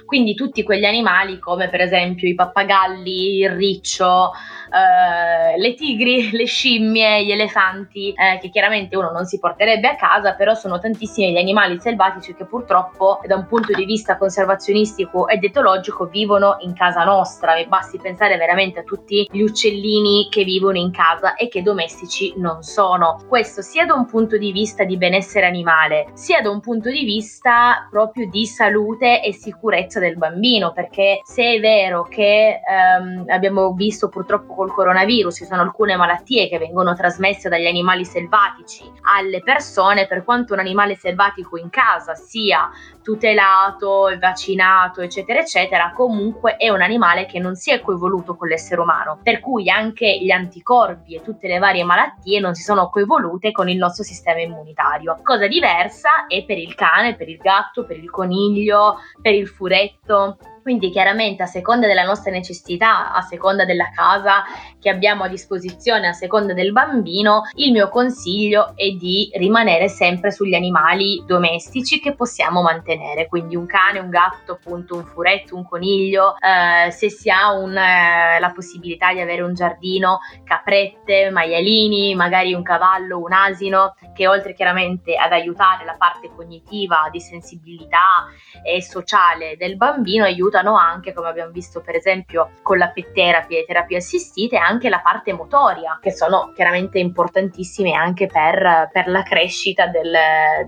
Quindi 0.06 0.34
tutti 0.34 0.62
quegli 0.62 0.86
animali 0.86 1.38
come 1.38 1.68
per 1.68 1.82
esempio 1.82 2.26
i 2.26 2.34
pappagalli, 2.34 3.40
il 3.40 3.50
riccio, 3.50 4.30
eh, 4.72 5.58
le 5.58 5.74
tigri, 5.74 6.30
le 6.36 6.46
scimmie, 6.46 7.22
gli 7.22 7.32
elefanti, 7.32 8.14
eh, 8.14 8.38
che 8.40 8.48
chiaramente 8.48 8.96
uno 8.96 9.10
non 9.10 9.26
si 9.26 9.38
porterebbe 9.38 9.88
a 9.88 9.96
casa, 9.96 10.32
però 10.32 10.54
sono 10.54 10.78
tantissimi 10.78 11.32
gli 11.32 11.36
animali 11.36 11.78
selvatici 11.78 12.34
che 12.34 12.46
purtroppo 12.46 13.20
da 13.26 13.36
un 13.36 13.46
punto 13.46 13.74
di 13.74 13.84
vista 13.84 14.16
conservazionistico 14.16 15.28
ed 15.28 15.44
etologico 15.44 16.06
vivono 16.06 16.44
in 16.60 16.74
casa 16.74 17.04
nostra. 17.04 17.56
E 17.56 17.66
basti 17.66 17.98
pensare 17.98 18.36
veramente 18.36 18.80
a 18.80 18.82
tutti 18.82 19.28
gli 19.30 19.40
uccellini 19.40 20.28
che 20.30 20.44
vivono 20.44 20.78
in 20.78 20.90
casa 20.90 21.34
e 21.34 21.48
che 21.48 21.62
domestici 21.62 22.34
non 22.36 22.62
sono. 22.62 23.18
Questo 23.28 23.62
sia 23.62 23.86
da 23.86 23.94
un 23.94 24.06
punto 24.06 24.36
di 24.36 24.52
vista 24.52 24.84
di 24.84 24.96
benessere 24.96 25.46
animale, 25.46 26.08
sia 26.14 26.40
da 26.40 26.50
un 26.50 26.60
punto 26.60 26.90
di 26.90 27.04
vista 27.04 27.86
proprio 27.90 28.28
di 28.28 28.46
salute 28.46 29.22
e 29.22 29.32
sicurezza 29.32 30.00
del 30.00 30.16
bambino, 30.16 30.72
perché 30.72 31.20
se 31.24 31.54
è 31.54 31.60
vero 31.60 32.04
che 32.04 32.60
ehm, 32.60 33.24
abbiamo 33.28 33.72
visto 33.72 34.08
purtroppo 34.08 34.54
col 34.54 34.72
coronavirus, 34.72 35.36
ci 35.36 35.44
sono 35.44 35.62
alcune 35.62 35.96
malattie 35.96 36.48
che 36.48 36.58
vengono 36.58 36.94
trasmesse 36.94 37.48
dagli 37.48 37.66
animali 37.66 38.04
selvatici 38.04 38.84
alle 39.16 39.42
persone, 39.42 40.06
per 40.06 40.24
quanto 40.24 40.52
un 40.54 40.60
animale 40.60 40.96
selvatico 40.96 41.56
in 41.56 41.70
casa 41.70 42.14
sia 42.14 42.70
tutelato, 43.06 44.08
vaccinato, 44.18 45.00
eccetera, 45.00 45.38
eccetera, 45.38 45.92
comunque 45.94 46.56
è 46.56 46.70
un 46.70 46.82
animale 46.82 47.24
che 47.26 47.38
non 47.38 47.54
si 47.54 47.70
è 47.70 47.80
coevoluto 47.80 48.34
con 48.34 48.48
l'essere 48.48 48.80
umano, 48.80 49.20
per 49.22 49.38
cui 49.38 49.70
anche 49.70 50.18
gli 50.20 50.32
anticorpi 50.32 51.14
e 51.14 51.22
tutte 51.22 51.46
le 51.46 51.60
varie 51.60 51.84
malattie 51.84 52.40
non 52.40 52.54
si 52.54 52.64
sono 52.64 52.90
coevolute 52.90 53.52
con 53.52 53.68
il 53.68 53.76
nostro 53.76 54.02
sistema 54.02 54.40
immunitario. 54.40 55.20
Cosa 55.22 55.46
diversa 55.46 56.26
è 56.26 56.44
per 56.44 56.58
il 56.58 56.74
cane, 56.74 57.14
per 57.14 57.28
il 57.28 57.36
gatto, 57.36 57.86
per 57.86 57.96
il 57.96 58.10
coniglio, 58.10 58.96
per 59.22 59.34
il 59.34 59.46
furetto. 59.46 60.38
Quindi 60.66 60.90
chiaramente 60.90 61.44
a 61.44 61.46
seconda 61.46 61.86
della 61.86 62.02
nostra 62.02 62.32
necessità, 62.32 63.12
a 63.12 63.20
seconda 63.20 63.64
della 63.64 63.88
casa 63.94 64.42
che 64.80 64.90
abbiamo 64.90 65.22
a 65.22 65.28
disposizione, 65.28 66.08
a 66.08 66.12
seconda 66.12 66.54
del 66.54 66.72
bambino, 66.72 67.42
il 67.54 67.70
mio 67.70 67.88
consiglio 67.88 68.72
è 68.74 68.90
di 68.90 69.30
rimanere 69.34 69.88
sempre 69.88 70.32
sugli 70.32 70.54
animali 70.54 71.22
domestici 71.24 72.00
che 72.00 72.14
possiamo 72.14 72.62
mantenere, 72.62 73.28
quindi 73.28 73.54
un 73.54 73.66
cane, 73.66 74.00
un 74.00 74.10
gatto, 74.10 74.54
appunto 74.54 74.96
un 74.96 75.04
furetto, 75.04 75.54
un 75.54 75.68
coniglio, 75.68 76.34
eh, 76.38 76.90
se 76.90 77.10
si 77.10 77.30
ha 77.30 77.52
un, 77.52 77.76
eh, 77.76 78.40
la 78.40 78.50
possibilità 78.50 79.12
di 79.12 79.20
avere 79.20 79.42
un 79.42 79.54
giardino, 79.54 80.18
caprette, 80.42 81.30
maialini, 81.30 82.16
magari 82.16 82.54
un 82.54 82.64
cavallo, 82.64 83.20
un 83.20 83.32
asino, 83.32 83.94
che 84.16 84.26
oltre 84.26 84.52
chiaramente 84.52 85.14
ad 85.14 85.30
aiutare 85.30 85.84
la 85.84 85.94
parte 85.96 86.28
cognitiva 86.34 87.08
di 87.12 87.20
sensibilità 87.20 88.26
e 88.64 88.82
sociale 88.82 89.56
del 89.56 89.76
bambino, 89.76 90.24
aiuta 90.24 90.54
aiutano 90.56 90.76
anche, 90.76 91.12
come 91.12 91.28
abbiamo 91.28 91.50
visto 91.50 91.80
per 91.80 91.94
esempio 91.96 92.50
con 92.62 92.78
la 92.78 92.88
pet 92.88 93.12
therapy 93.12 93.56
e 93.56 93.64
terapie 93.66 93.98
assistite, 93.98 94.56
anche 94.56 94.88
la 94.88 95.00
parte 95.00 95.32
motoria, 95.32 95.98
che 96.00 96.12
sono 96.12 96.52
chiaramente 96.54 96.98
importantissime 96.98 97.92
anche 97.92 98.26
per, 98.26 98.88
per 98.92 99.08
la 99.08 99.22
crescita 99.22 99.86
del, 99.86 100.12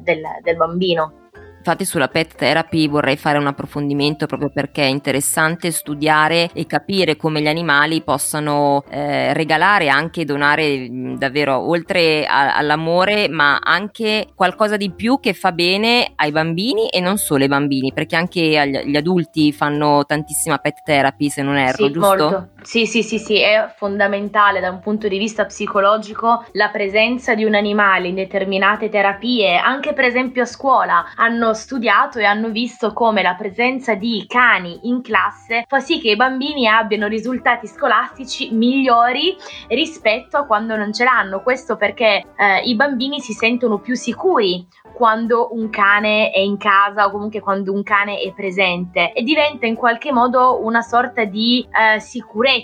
del, 0.00 0.22
del 0.42 0.56
bambino. 0.56 1.27
Infatti 1.68 1.84
sulla 1.84 2.08
pet 2.08 2.34
therapy 2.34 2.88
vorrei 2.88 3.18
fare 3.18 3.36
un 3.36 3.46
approfondimento 3.46 4.24
proprio 4.24 4.48
perché 4.48 4.84
è 4.84 4.86
interessante 4.86 5.70
studiare 5.70 6.48
e 6.54 6.64
capire 6.64 7.14
come 7.16 7.42
gli 7.42 7.46
animali 7.46 8.00
possano 8.00 8.84
eh, 8.88 9.34
regalare, 9.34 9.90
anche 9.90 10.24
donare 10.24 10.88
davvero 11.18 11.58
oltre 11.58 12.24
a, 12.24 12.56
all'amore, 12.56 13.28
ma 13.28 13.58
anche 13.62 14.28
qualcosa 14.34 14.78
di 14.78 14.90
più 14.92 15.20
che 15.20 15.34
fa 15.34 15.52
bene 15.52 16.12
ai 16.16 16.30
bambini 16.30 16.88
e 16.88 17.00
non 17.00 17.18
solo 17.18 17.42
ai 17.42 17.50
bambini, 17.50 17.92
perché 17.92 18.16
anche 18.16 18.58
agli, 18.58 18.78
gli 18.86 18.96
adulti 18.96 19.52
fanno 19.52 20.06
tantissima 20.06 20.56
pet 20.56 20.80
therapy 20.82 21.28
se 21.28 21.42
non 21.42 21.58
erro, 21.58 21.84
sì, 21.84 21.92
giusto? 21.92 22.16
Molto 22.16 22.48
Sì, 22.60 22.86
sì, 22.86 23.04
sì, 23.04 23.18
sì, 23.18 23.38
è 23.40 23.72
fondamentale 23.76 24.58
da 24.58 24.68
un 24.68 24.80
punto 24.80 25.06
di 25.06 25.16
vista 25.16 25.46
psicologico 25.46 26.44
la 26.52 26.70
presenza 26.70 27.36
di 27.36 27.44
un 27.44 27.54
animale 27.54 28.08
in 28.08 28.16
determinate 28.16 28.88
terapie, 28.88 29.56
anche 29.56 29.92
per 29.92 30.04
esempio 30.04 30.42
a 30.42 30.46
scuola 30.46 31.12
hanno 31.14 31.54
studiato 31.54 32.18
e 32.18 32.24
hanno 32.24 32.48
visto 32.48 32.92
come 32.92 33.22
la 33.22 33.34
presenza 33.34 33.94
di 33.94 34.24
cani 34.26 34.80
in 34.82 35.02
classe 35.02 35.64
fa 35.68 35.78
sì 35.78 36.00
che 36.00 36.10
i 36.10 36.16
bambini 36.16 36.66
abbiano 36.66 37.06
risultati 37.06 37.68
scolastici 37.68 38.50
migliori 38.50 39.36
rispetto 39.68 40.36
a 40.36 40.44
quando 40.44 40.76
non 40.76 40.92
ce 40.92 41.04
l'hanno. 41.04 41.42
Questo 41.42 41.76
perché 41.76 42.24
eh, 42.36 42.60
i 42.64 42.74
bambini 42.74 43.20
si 43.20 43.34
sentono 43.34 43.78
più 43.78 43.94
sicuri 43.94 44.66
quando 44.92 45.50
un 45.52 45.70
cane 45.70 46.32
è 46.32 46.40
in 46.40 46.56
casa 46.56 47.06
o 47.06 47.10
comunque 47.12 47.38
quando 47.38 47.72
un 47.72 47.84
cane 47.84 48.18
è 48.18 48.32
presente 48.32 49.12
e 49.12 49.22
diventa 49.22 49.64
in 49.64 49.76
qualche 49.76 50.12
modo 50.12 50.64
una 50.64 50.80
sorta 50.80 51.24
di 51.24 51.64
eh, 51.70 52.00
sicurezza 52.00 52.56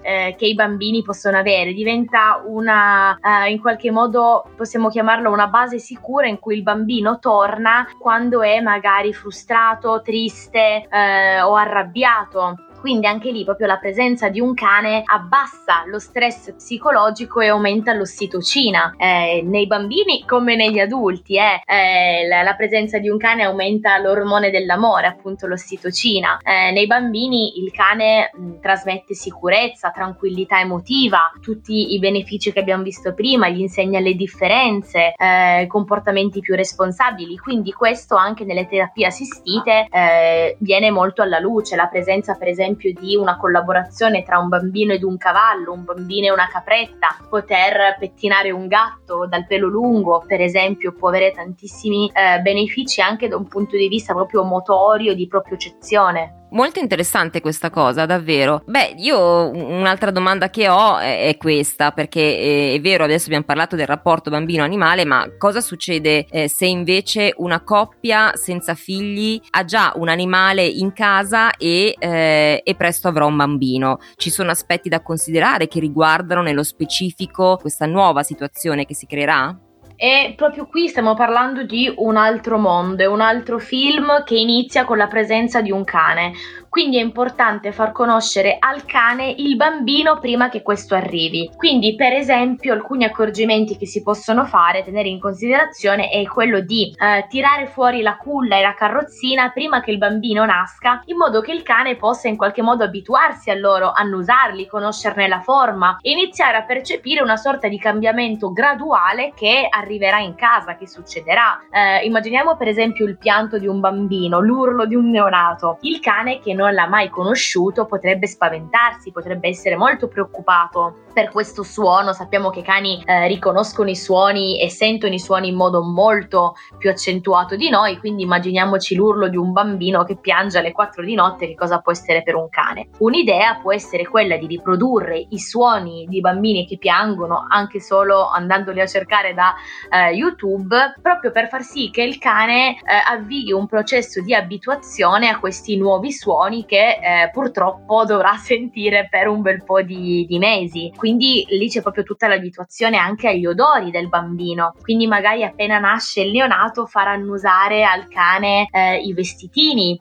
eh, 0.00 0.34
che 0.36 0.46
i 0.46 0.54
bambini 0.54 1.02
possono 1.02 1.38
avere, 1.38 1.72
diventa 1.72 2.42
una 2.46 3.18
eh, 3.18 3.50
in 3.50 3.60
qualche 3.60 3.90
modo 3.90 4.44
possiamo 4.56 4.88
chiamarlo 4.88 5.30
una 5.30 5.48
base 5.48 5.78
sicura 5.78 6.26
in 6.26 6.38
cui 6.38 6.56
il 6.56 6.62
bambino 6.62 7.18
torna 7.18 7.86
quando 7.98 8.42
è 8.42 8.60
magari 8.60 9.12
frustrato, 9.12 10.02
triste 10.02 10.86
eh, 10.88 11.40
o 11.42 11.54
arrabbiato 11.54 12.56
quindi 12.82 13.06
anche 13.06 13.30
lì 13.30 13.44
proprio 13.44 13.68
la 13.68 13.78
presenza 13.78 14.28
di 14.28 14.40
un 14.40 14.54
cane 14.54 15.04
abbassa 15.04 15.84
lo 15.86 16.00
stress 16.00 16.52
psicologico 16.54 17.38
e 17.38 17.46
aumenta 17.46 17.92
l'ossitocina. 17.92 18.96
Eh, 18.98 19.40
nei 19.44 19.68
bambini 19.68 20.24
come 20.26 20.56
negli 20.56 20.80
adulti, 20.80 21.36
eh, 21.36 21.62
eh, 21.64 22.26
la, 22.26 22.54
presenza 22.56 22.98
di 22.98 23.08
un 23.08 23.18
cane 23.18 23.44
aumenta 23.44 23.96
l'ormone 23.98 24.50
dell'amore, 24.50 25.06
appunto 25.06 25.46
l'ossitocina. 25.46 26.40
Eh, 26.42 26.72
nei 26.72 26.88
bambini 26.88 27.62
il 27.62 27.70
cane 27.70 28.32
mh, 28.34 28.58
trasmette 28.60 29.14
sicurezza, 29.14 29.90
tranquillità 29.90 30.58
emotiva, 30.58 31.30
tutti 31.40 31.94
i 31.94 32.00
benefici 32.00 32.52
che 32.52 32.58
abbiamo 32.58 32.82
visto 32.82 33.14
prima, 33.14 33.48
gli 33.48 33.60
insegna 33.60 34.00
le 34.00 34.14
differenze, 34.14 35.14
eh, 35.16 35.66
comportamenti 35.68 36.40
più 36.40 36.56
responsabili. 36.56 37.36
Quindi 37.36 37.70
questo 37.70 38.16
anche 38.16 38.44
nelle 38.44 38.66
terapie 38.66 39.06
assistite 39.06 39.86
eh, 39.88 40.56
viene 40.58 40.90
molto 40.90 41.22
alla 41.22 41.38
luce, 41.38 41.76
la 41.76 41.86
presenza 41.86 42.34
per 42.34 42.48
esempio 42.48 42.70
esempio 42.72 42.92
di 42.92 43.16
una 43.16 43.36
collaborazione 43.36 44.22
tra 44.22 44.38
un 44.38 44.48
bambino 44.48 44.92
ed 44.92 45.02
un 45.02 45.16
cavallo, 45.16 45.72
un 45.72 45.84
bambino 45.84 46.26
e 46.26 46.32
una 46.32 46.48
capretta, 46.50 47.16
poter 47.28 47.96
pettinare 47.98 48.50
un 48.50 48.66
gatto 48.66 49.26
dal 49.26 49.46
pelo 49.46 49.68
lungo, 49.68 50.24
per 50.26 50.40
esempio, 50.40 50.92
può 50.92 51.08
avere 51.08 51.32
tantissimi 51.32 52.10
eh, 52.12 52.40
benefici 52.40 53.00
anche 53.00 53.28
da 53.28 53.36
un 53.36 53.46
punto 53.46 53.76
di 53.76 53.88
vista 53.88 54.14
proprio 54.14 54.42
motorio, 54.42 55.14
di 55.14 55.26
propiocezione. 55.26 56.41
Molto 56.52 56.80
interessante 56.80 57.40
questa 57.40 57.70
cosa, 57.70 58.04
davvero. 58.04 58.62
Beh, 58.66 58.94
io 58.98 59.50
un'altra 59.50 60.10
domanda 60.10 60.50
che 60.50 60.68
ho 60.68 60.98
è, 60.98 61.34
questa, 61.38 61.92
perché 61.92 62.74
è 62.74 62.80
vero, 62.80 63.04
adesso 63.04 63.26
abbiamo 63.26 63.44
parlato 63.44 63.74
del 63.74 63.86
rapporto 63.86 64.28
bambino-animale, 64.28 65.06
ma 65.06 65.26
cosa 65.38 65.62
succede 65.62 66.26
eh, 66.30 66.48
se 66.48 66.66
invece 66.66 67.32
una 67.38 67.62
coppia 67.62 68.32
senza 68.34 68.74
figli 68.74 69.40
ha 69.50 69.64
già 69.64 69.92
un 69.96 70.08
animale 70.08 70.66
in 70.66 70.92
casa 70.92 71.56
e, 71.56 71.96
eh, 71.98 72.60
e 72.62 72.74
presto 72.74 73.08
avrà 73.08 73.24
un 73.24 73.36
bambino? 73.36 73.98
Ci 74.16 74.28
sono 74.28 74.50
aspetti 74.50 74.90
da 74.90 75.00
considerare 75.00 75.68
che 75.68 75.80
riguardano 75.80 76.42
nello 76.42 76.64
specifico 76.64 77.56
questa 77.56 77.86
nuova 77.86 78.22
situazione 78.22 78.84
che 78.84 78.94
si 78.94 79.06
creerà? 79.06 79.58
E 79.96 80.34
proprio 80.36 80.66
qui 80.66 80.88
stiamo 80.88 81.14
parlando 81.14 81.64
di 81.64 81.92
un 81.96 82.16
altro 82.16 82.58
mondo, 82.58 83.10
un 83.10 83.20
altro 83.20 83.58
film 83.58 84.24
che 84.24 84.36
inizia 84.36 84.84
con 84.84 84.96
la 84.96 85.06
presenza 85.06 85.60
di 85.60 85.70
un 85.70 85.84
cane. 85.84 86.32
Quindi 86.72 86.96
è 86.96 87.02
importante 87.02 87.70
far 87.70 87.92
conoscere 87.92 88.56
al 88.58 88.86
cane 88.86 89.28
il 89.36 89.56
bambino 89.56 90.18
prima 90.18 90.48
che 90.48 90.62
questo 90.62 90.94
arrivi. 90.94 91.50
Quindi, 91.54 91.94
per 91.94 92.14
esempio, 92.14 92.72
alcuni 92.72 93.04
accorgimenti 93.04 93.76
che 93.76 93.84
si 93.84 94.02
possono 94.02 94.46
fare, 94.46 94.82
tenere 94.82 95.10
in 95.10 95.20
considerazione, 95.20 96.08
è 96.08 96.26
quello 96.26 96.60
di 96.60 96.90
eh, 96.98 97.26
tirare 97.28 97.66
fuori 97.66 98.00
la 98.00 98.16
culla 98.16 98.56
e 98.56 98.62
la 98.62 98.72
carrozzina 98.72 99.50
prima 99.50 99.82
che 99.82 99.90
il 99.90 99.98
bambino 99.98 100.46
nasca, 100.46 101.02
in 101.04 101.18
modo 101.18 101.42
che 101.42 101.52
il 101.52 101.62
cane 101.62 101.96
possa 101.96 102.28
in 102.28 102.38
qualche 102.38 102.62
modo 102.62 102.84
abituarsi 102.84 103.50
a 103.50 103.54
loro, 103.54 103.92
annusarli, 103.94 104.66
conoscerne 104.66 105.28
la 105.28 105.40
forma 105.40 105.98
e 106.00 106.12
iniziare 106.12 106.56
a 106.56 106.62
percepire 106.62 107.20
una 107.20 107.36
sorta 107.36 107.68
di 107.68 107.78
cambiamento 107.78 108.50
graduale 108.50 109.34
che 109.36 109.66
arriverà 109.68 110.20
in 110.20 110.34
casa, 110.36 110.76
che 110.76 110.88
succederà. 110.88 111.66
Eh, 111.70 112.06
immaginiamo 112.06 112.56
per 112.56 112.68
esempio 112.68 113.04
il 113.04 113.18
pianto 113.18 113.58
di 113.58 113.66
un 113.66 113.78
bambino, 113.78 114.40
l'urlo 114.40 114.86
di 114.86 114.94
un 114.94 115.10
neonato. 115.10 115.76
Il 115.82 116.00
cane 116.00 116.40
che 116.40 116.54
non 116.54 116.61
non 116.62 116.74
l'ha 116.74 116.86
mai 116.86 117.10
conosciuto 117.10 117.86
potrebbe 117.86 118.26
spaventarsi, 118.26 119.10
potrebbe 119.10 119.48
essere 119.48 119.76
molto 119.76 120.06
preoccupato 120.06 121.06
per 121.12 121.30
questo 121.30 121.62
suono. 121.62 122.12
Sappiamo 122.12 122.50
che 122.50 122.60
i 122.60 122.64
cani 122.64 123.02
eh, 123.04 123.26
riconoscono 123.26 123.90
i 123.90 123.96
suoni 123.96 124.60
e 124.60 124.68
sentono 124.70 125.14
i 125.14 125.18
suoni 125.18 125.48
in 125.48 125.54
modo 125.54 125.82
molto 125.82 126.54
più 126.78 126.90
accentuato 126.90 127.56
di 127.56 127.68
noi, 127.68 127.98
quindi 127.98 128.22
immaginiamoci 128.22 128.94
l'urlo 128.94 129.28
di 129.28 129.36
un 129.36 129.52
bambino 129.52 130.04
che 130.04 130.16
piange 130.16 130.58
alle 130.58 130.72
4 130.72 131.04
di 131.04 131.14
notte, 131.14 131.46
che 131.46 131.54
cosa 131.54 131.78
può 131.80 131.92
essere 131.92 132.22
per 132.22 132.34
un 132.34 132.48
cane. 132.48 132.88
Un'idea 132.98 133.58
può 133.60 133.72
essere 133.72 134.06
quella 134.06 134.36
di 134.36 134.46
riprodurre 134.46 135.26
i 135.30 135.38
suoni 135.38 136.06
di 136.08 136.20
bambini 136.20 136.66
che 136.66 136.78
piangono 136.78 137.46
anche 137.48 137.80
solo 137.80 138.28
andandoli 138.28 138.80
a 138.80 138.86
cercare 138.86 139.34
da 139.34 139.54
eh, 139.90 140.14
YouTube, 140.14 140.94
proprio 141.00 141.30
per 141.30 141.48
far 141.48 141.62
sì 141.62 141.90
che 141.90 142.02
il 142.02 142.18
cane 142.18 142.74
eh, 142.74 142.78
avvii 143.08 143.52
un 143.52 143.66
processo 143.66 144.20
di 144.22 144.34
abituazione 144.34 145.28
a 145.28 145.38
questi 145.38 145.76
nuovi 145.76 146.12
suoni 146.12 146.64
che 146.64 146.98
eh, 147.00 147.30
purtroppo 147.32 148.04
dovrà 148.04 148.36
sentire 148.42 149.08
per 149.10 149.28
un 149.28 149.42
bel 149.42 149.64
po' 149.64 149.82
di, 149.82 150.26
di 150.26 150.38
mesi 150.38 150.92
quindi 151.02 151.44
lì 151.48 151.68
c'è 151.68 151.82
proprio 151.82 152.04
tutta 152.04 152.28
l'abituazione 152.28 152.96
anche 152.96 153.26
agli 153.26 153.44
odori 153.44 153.90
del 153.90 154.08
bambino, 154.08 154.76
quindi 154.80 155.08
magari 155.08 155.42
appena 155.42 155.80
nasce 155.80 156.20
il 156.20 156.30
neonato 156.30 156.86
far 156.86 157.08
annusare 157.08 157.82
al 157.82 158.06
cane 158.06 158.68
eh, 158.70 158.98
i 158.98 159.12
vestitini 159.12 159.98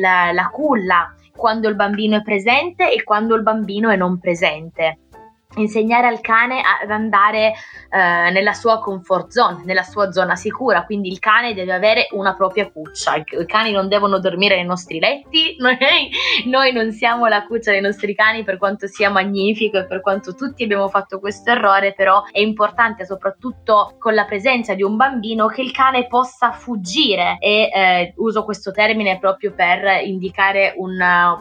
la, 0.00 0.32
la 0.32 0.48
culla 0.48 1.14
quando 1.36 1.68
il 1.68 1.76
bambino 1.76 2.16
è 2.16 2.22
presente 2.22 2.92
e 2.92 3.04
quando 3.04 3.36
il 3.36 3.44
bambino 3.44 3.90
è 3.90 3.96
non 3.96 4.18
presente 4.18 4.98
insegnare 5.56 6.06
al 6.06 6.20
cane 6.20 6.60
ad 6.60 6.90
andare 6.90 7.54
eh, 7.90 8.30
nella 8.30 8.52
sua 8.52 8.78
comfort 8.78 9.30
zone, 9.30 9.62
nella 9.64 9.82
sua 9.82 10.12
zona 10.12 10.36
sicura, 10.36 10.84
quindi 10.84 11.08
il 11.08 11.18
cane 11.18 11.54
deve 11.54 11.72
avere 11.72 12.06
una 12.12 12.34
propria 12.34 12.70
cuccia, 12.70 13.16
i, 13.16 13.24
cani 13.46 13.72
non 13.72 13.88
devono 13.88 14.20
dormire 14.20 14.54
nei 14.54 14.64
nostri 14.64 15.00
letti, 15.00 15.56
noi, 15.58 15.76
noi, 16.46 16.72
non 16.72 16.92
siamo 16.92 17.26
la 17.26 17.44
cuccia 17.44 17.72
dei 17.72 17.80
nostri 17.80 18.14
cani 18.14 18.44
per 18.44 18.58
quanto 18.58 18.86
sia 18.86 19.10
magnifico 19.10 19.78
e 19.78 19.86
per 19.86 20.00
quanto 20.00 20.34
tutti 20.34 20.62
abbiamo 20.62 20.88
fatto 20.88 21.18
questo 21.18 21.50
errore, 21.50 21.94
però 21.94 22.22
è 22.30 22.38
importante 22.38 23.04
soprattutto 23.04 23.96
con 23.98 24.14
la 24.14 24.24
presenza 24.24 24.74
di 24.74 24.82
un 24.82 24.96
bambino 24.96 25.46
che 25.46 25.62
il 25.62 25.72
cane 25.72 26.06
possa 26.06 26.52
fuggire. 26.52 27.38
E 27.40 27.70
eh, 27.72 28.12
uso 28.16 28.44
questo 28.44 28.70
termine 28.70 29.18
proprio 29.18 29.52
per 29.52 30.02
indicare 30.04 30.74
un, 30.76 30.96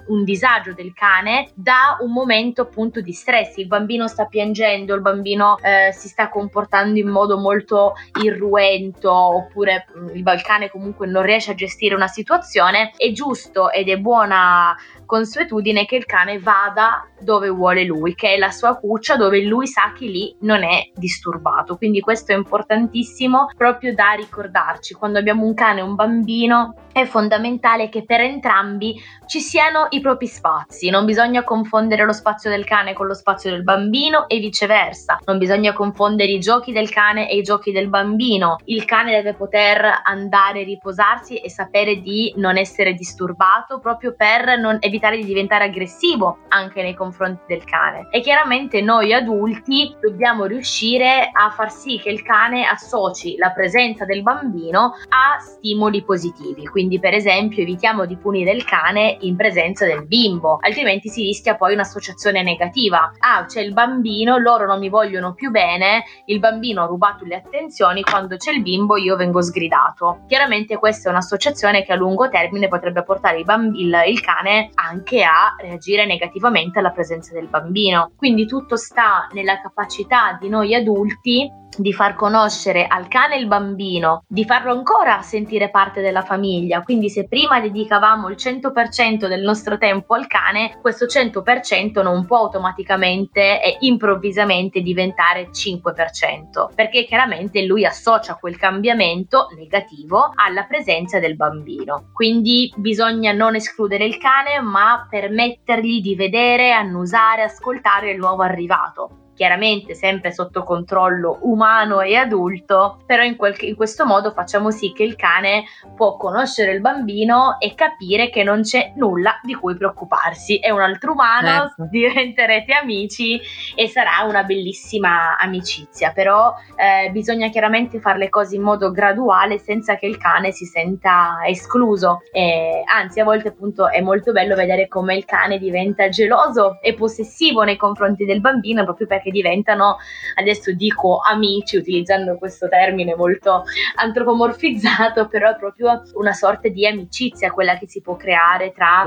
un 0.07 0.23
disagio 0.23 0.73
del 0.73 0.93
cane 0.93 1.49
da 1.53 1.97
un 2.01 2.11
momento 2.11 2.61
appunto 2.61 3.01
di 3.01 3.11
stress, 3.11 3.57
il 3.57 3.67
bambino 3.67 3.98
bambino 3.99 4.07
sta 4.07 4.25
piangendo, 4.25 4.95
il 4.95 5.01
bambino 5.01 5.57
eh, 5.61 5.91
si 5.91 6.07
sta 6.07 6.29
comportando 6.29 6.99
in 6.99 7.09
modo 7.09 7.37
molto 7.37 7.93
irruento 8.21 9.11
oppure 9.11 9.87
mm, 9.97 10.15
il 10.15 10.23
balcane 10.23 10.69
comunque 10.69 11.07
non 11.07 11.23
riesce 11.23 11.51
a 11.51 11.55
gestire 11.55 11.95
una 11.95 12.07
situazione, 12.07 12.91
è 12.95 13.11
giusto 13.11 13.71
ed 13.71 13.89
è 13.89 13.97
buona 13.97 14.75
consuetudine 15.09 15.85
che 15.85 15.95
il 15.95 16.05
cane 16.05 16.37
vada 16.37 17.03
dove 17.19 17.49
vuole 17.49 17.83
lui, 17.83 18.13
che 18.13 18.35
è 18.35 18.37
la 18.37 18.51
sua 18.51 18.75
cuccia 18.75 19.17
dove 19.17 19.41
lui 19.41 19.65
sa 19.65 19.91
che 19.91 20.05
lì 20.05 20.35
non 20.41 20.63
è 20.63 20.91
disturbato. 20.93 21.77
Quindi 21.77 21.99
questo 21.99 22.31
è 22.31 22.35
importantissimo 22.35 23.47
proprio 23.57 23.95
da 23.95 24.11
ricordarci. 24.11 24.93
Quando 24.93 25.17
abbiamo 25.17 25.43
un 25.45 25.55
cane 25.55 25.79
e 25.79 25.83
un 25.83 25.95
bambino 25.95 26.75
è 26.93 27.05
fondamentale 27.05 27.89
che 27.89 28.05
per 28.05 28.21
entrambi 28.21 29.01
ci 29.25 29.39
siano 29.39 29.87
i 29.89 29.99
propri 29.99 30.27
spazi, 30.27 30.91
non 30.91 31.05
bisogna 31.05 31.43
confondere 31.43 32.05
lo 32.05 32.13
spazio 32.13 32.51
del 32.51 32.65
cane 32.65 32.93
con 32.93 33.07
lo 33.07 33.15
spazio 33.15 33.49
del 33.49 33.63
bambino 33.63 34.27
e 34.27 34.37
viceversa, 34.37 35.19
non 35.25 35.39
bisogna 35.39 35.73
confondere 35.73 36.31
i 36.31 36.39
giochi 36.39 36.71
del 36.71 36.89
cane 36.89 37.29
e 37.29 37.37
i 37.37 37.41
giochi 37.41 37.71
del 37.71 37.89
bambino. 37.89 38.57
Il 38.65 38.85
cane 38.85 39.11
deve 39.11 39.33
poter 39.33 40.01
andare 40.03 40.63
riposarsi 40.63 41.37
e 41.37 41.49
sapere 41.49 42.01
di 42.01 42.31
non 42.37 42.57
essere 42.57 42.93
disturbato 42.93 43.79
proprio 43.79 44.13
per 44.15 44.59
non 44.59 44.77
evitare 44.79 44.97
evitare 44.99 45.17
di 45.17 45.23
diventare 45.23 45.63
aggressivo 45.65 46.39
anche 46.49 46.81
nei 46.81 46.93
confronti 46.93 47.43
del 47.47 47.63
cane. 47.63 48.07
E 48.11 48.19
chiaramente 48.21 48.81
noi 48.81 49.13
adulti 49.13 49.95
dobbiamo 49.99 50.45
riuscire 50.45 51.29
a 51.31 51.49
far 51.49 51.71
sì 51.71 51.99
che 51.99 52.09
il 52.09 52.21
cane 52.21 52.65
associ 52.65 53.37
la 53.37 53.51
presenza 53.51 54.05
del 54.05 54.21
bambino 54.21 54.93
a 55.09 55.39
stimoli 55.39 56.03
positivi, 56.03 56.65
quindi 56.67 56.99
per 56.99 57.13
a 57.13 57.17
a 57.19 57.21
esempio 57.21 57.61
evitiamo 57.61 58.05
di 58.05 58.17
punire 58.17 58.51
il 58.51 58.63
cane 58.63 59.17
in 59.21 59.35
presenza 59.35 59.85
del 59.85 60.05
bimbo, 60.05 60.57
altrimenti 60.61 61.09
si 61.09 61.23
rischia 61.23 61.55
poi 61.55 61.73
un'associazione 61.73 62.43
negativa. 62.43 63.11
Ah, 63.19 63.45
c'è 63.45 63.61
il 63.61 63.73
bambino, 63.73 64.37
loro 64.37 64.65
non 64.65 64.79
mi 64.79 64.89
vogliono 64.89 65.33
più 65.33 65.49
bene, 65.51 66.03
il 66.25 66.39
bambino 66.39 66.83
ha 66.83 66.85
rubato 66.85 67.25
le 67.25 67.35
attenzioni, 67.35 68.03
quando 68.03 68.37
c'è 68.37 68.51
il 68.51 68.61
bimbo 68.61 68.95
io 68.97 69.15
vengo 69.15 69.41
sgridato. 69.41 70.21
Chiaramente 70.27 70.77
questa 70.77 71.09
è 71.09 71.11
un'associazione 71.11 71.83
che 71.83 71.91
a 71.91 71.95
lungo 71.95 72.29
termine 72.29 72.67
potrebbe 72.67 73.03
portare 73.03 73.39
il, 73.39 73.45
bamb- 73.45 73.75
il, 73.75 73.95
il 74.07 74.21
cane 74.21 74.69
anche 74.89 75.23
a 75.23 75.55
reagire 75.57 76.05
negativamente 76.05 76.79
alla 76.79 76.91
presenza 76.91 77.33
del 77.33 77.47
bambino. 77.47 78.11
Quindi 78.17 78.45
tutto 78.45 78.75
sta 78.75 79.27
nella 79.33 79.61
capacità 79.61 80.37
di 80.39 80.49
noi 80.49 80.73
adulti 80.73 81.49
di 81.77 81.93
far 81.93 82.15
conoscere 82.15 82.87
al 82.87 83.07
cane 83.07 83.37
il 83.37 83.47
bambino, 83.47 84.23
di 84.27 84.45
farlo 84.45 84.71
ancora 84.71 85.21
sentire 85.21 85.69
parte 85.69 86.01
della 86.01 86.23
famiglia. 86.23 86.81
Quindi 86.81 87.09
se 87.09 87.27
prima 87.27 87.59
dedicavamo 87.59 88.29
il 88.29 88.35
100% 88.37 89.27
del 89.27 89.41
nostro 89.41 89.77
tempo 89.77 90.13
al 90.13 90.27
cane, 90.27 90.77
questo 90.81 91.05
100% 91.05 92.01
non 92.01 92.25
può 92.25 92.37
automaticamente 92.37 93.61
e 93.61 93.77
improvvisamente 93.81 94.81
diventare 94.81 95.49
5%, 95.51 96.73
perché 96.73 97.05
chiaramente 97.05 97.61
lui 97.63 97.85
associa 97.85 98.35
quel 98.35 98.57
cambiamento 98.57 99.47
negativo 99.55 100.31
alla 100.35 100.63
presenza 100.63 101.19
del 101.19 101.35
bambino. 101.35 102.09
Quindi 102.13 102.71
bisogna 102.75 103.31
non 103.31 103.55
escludere 103.55 104.05
il 104.05 104.17
cane, 104.17 104.59
ma 104.61 105.07
permettergli 105.09 106.01
di 106.01 106.15
vedere, 106.15 106.71
annusare, 106.71 107.43
ascoltare 107.43 108.11
il 108.11 108.17
nuovo 108.17 108.43
arrivato 108.43 109.27
chiaramente 109.39 109.95
sempre 109.95 110.33
sotto 110.33 110.63
controllo 110.63 111.37
umano 111.43 112.01
e 112.01 112.17
adulto, 112.17 113.01
però 113.05 113.23
in, 113.23 113.37
quel, 113.37 113.55
in, 113.61 113.73
questo 113.73 114.05
modo 114.05 114.33
facciamo 114.33 114.69
sì 114.69 114.91
che 114.91 115.03
il 115.03 115.15
cane 115.15 115.63
può 115.95 116.17
conoscere 116.17 116.73
il 116.73 116.81
bambino 116.81 117.55
e 117.57 117.73
capire 117.73 118.29
che 118.29 118.43
non 118.43 118.63
c'è 118.63 118.91
nulla 118.97 119.39
di 119.41 119.53
cui 119.53 119.77
preoccuparsi. 119.77 120.59
È 120.59 120.71
un 120.71 120.81
altro 120.81 121.13
umano, 121.13 121.47
certo. 121.47 121.87
diventerete 121.89 122.73
amici 122.73 123.39
e 123.75 123.87
sarà 123.87 124.25
una 124.27 124.43
bellissima 124.43 125.37
amicizia, 125.37 126.11
però 126.11 126.53
eh, 126.75 127.09
bisogna 127.11 127.47
chiaramente 127.47 128.01
fare 128.01 128.17
le 128.17 128.27
cose 128.27 128.57
in 128.57 128.61
modo 128.61 128.91
graduale 128.91 129.57
senza 129.57 129.95
che 129.95 130.05
il 130.05 130.17
cane 130.17 130.51
si 130.51 130.65
senta 130.65 131.37
escluso. 131.45 132.23
E, 132.33 132.83
anzi, 132.85 133.21
a 133.21 133.23
volte 133.23 133.47
appunto 133.47 133.87
è 133.87 134.01
molto 134.01 134.33
bello 134.33 134.55
vedere 134.55 134.89
come 134.89 135.15
il 135.15 135.23
cane 135.23 135.59
diventa 135.59 136.09
geloso 136.09 136.79
e 136.81 136.93
possessivo 136.93 137.63
nei 137.63 137.77
confronti 137.77 138.25
del 138.25 138.41
bambino 138.41 138.83
proprio 138.83 139.07
perché 139.07 139.28
che 139.29 139.31
diventano, 139.31 139.97
adesso 140.35 140.71
dico 140.73 141.19
amici 141.19 141.77
utilizzando 141.77 142.37
questo 142.37 142.67
termine 142.67 143.15
molto 143.15 143.63
antropomorfizzato, 143.95 145.27
però 145.27 145.51
è 145.51 145.55
proprio 145.57 146.01
una 146.15 146.33
sorta 146.33 146.67
di 146.67 146.85
amicizia 146.85 147.51
quella 147.51 147.77
che 147.77 147.87
si 147.87 148.01
può 148.01 148.15
creare 148.15 148.71
tra 148.71 149.05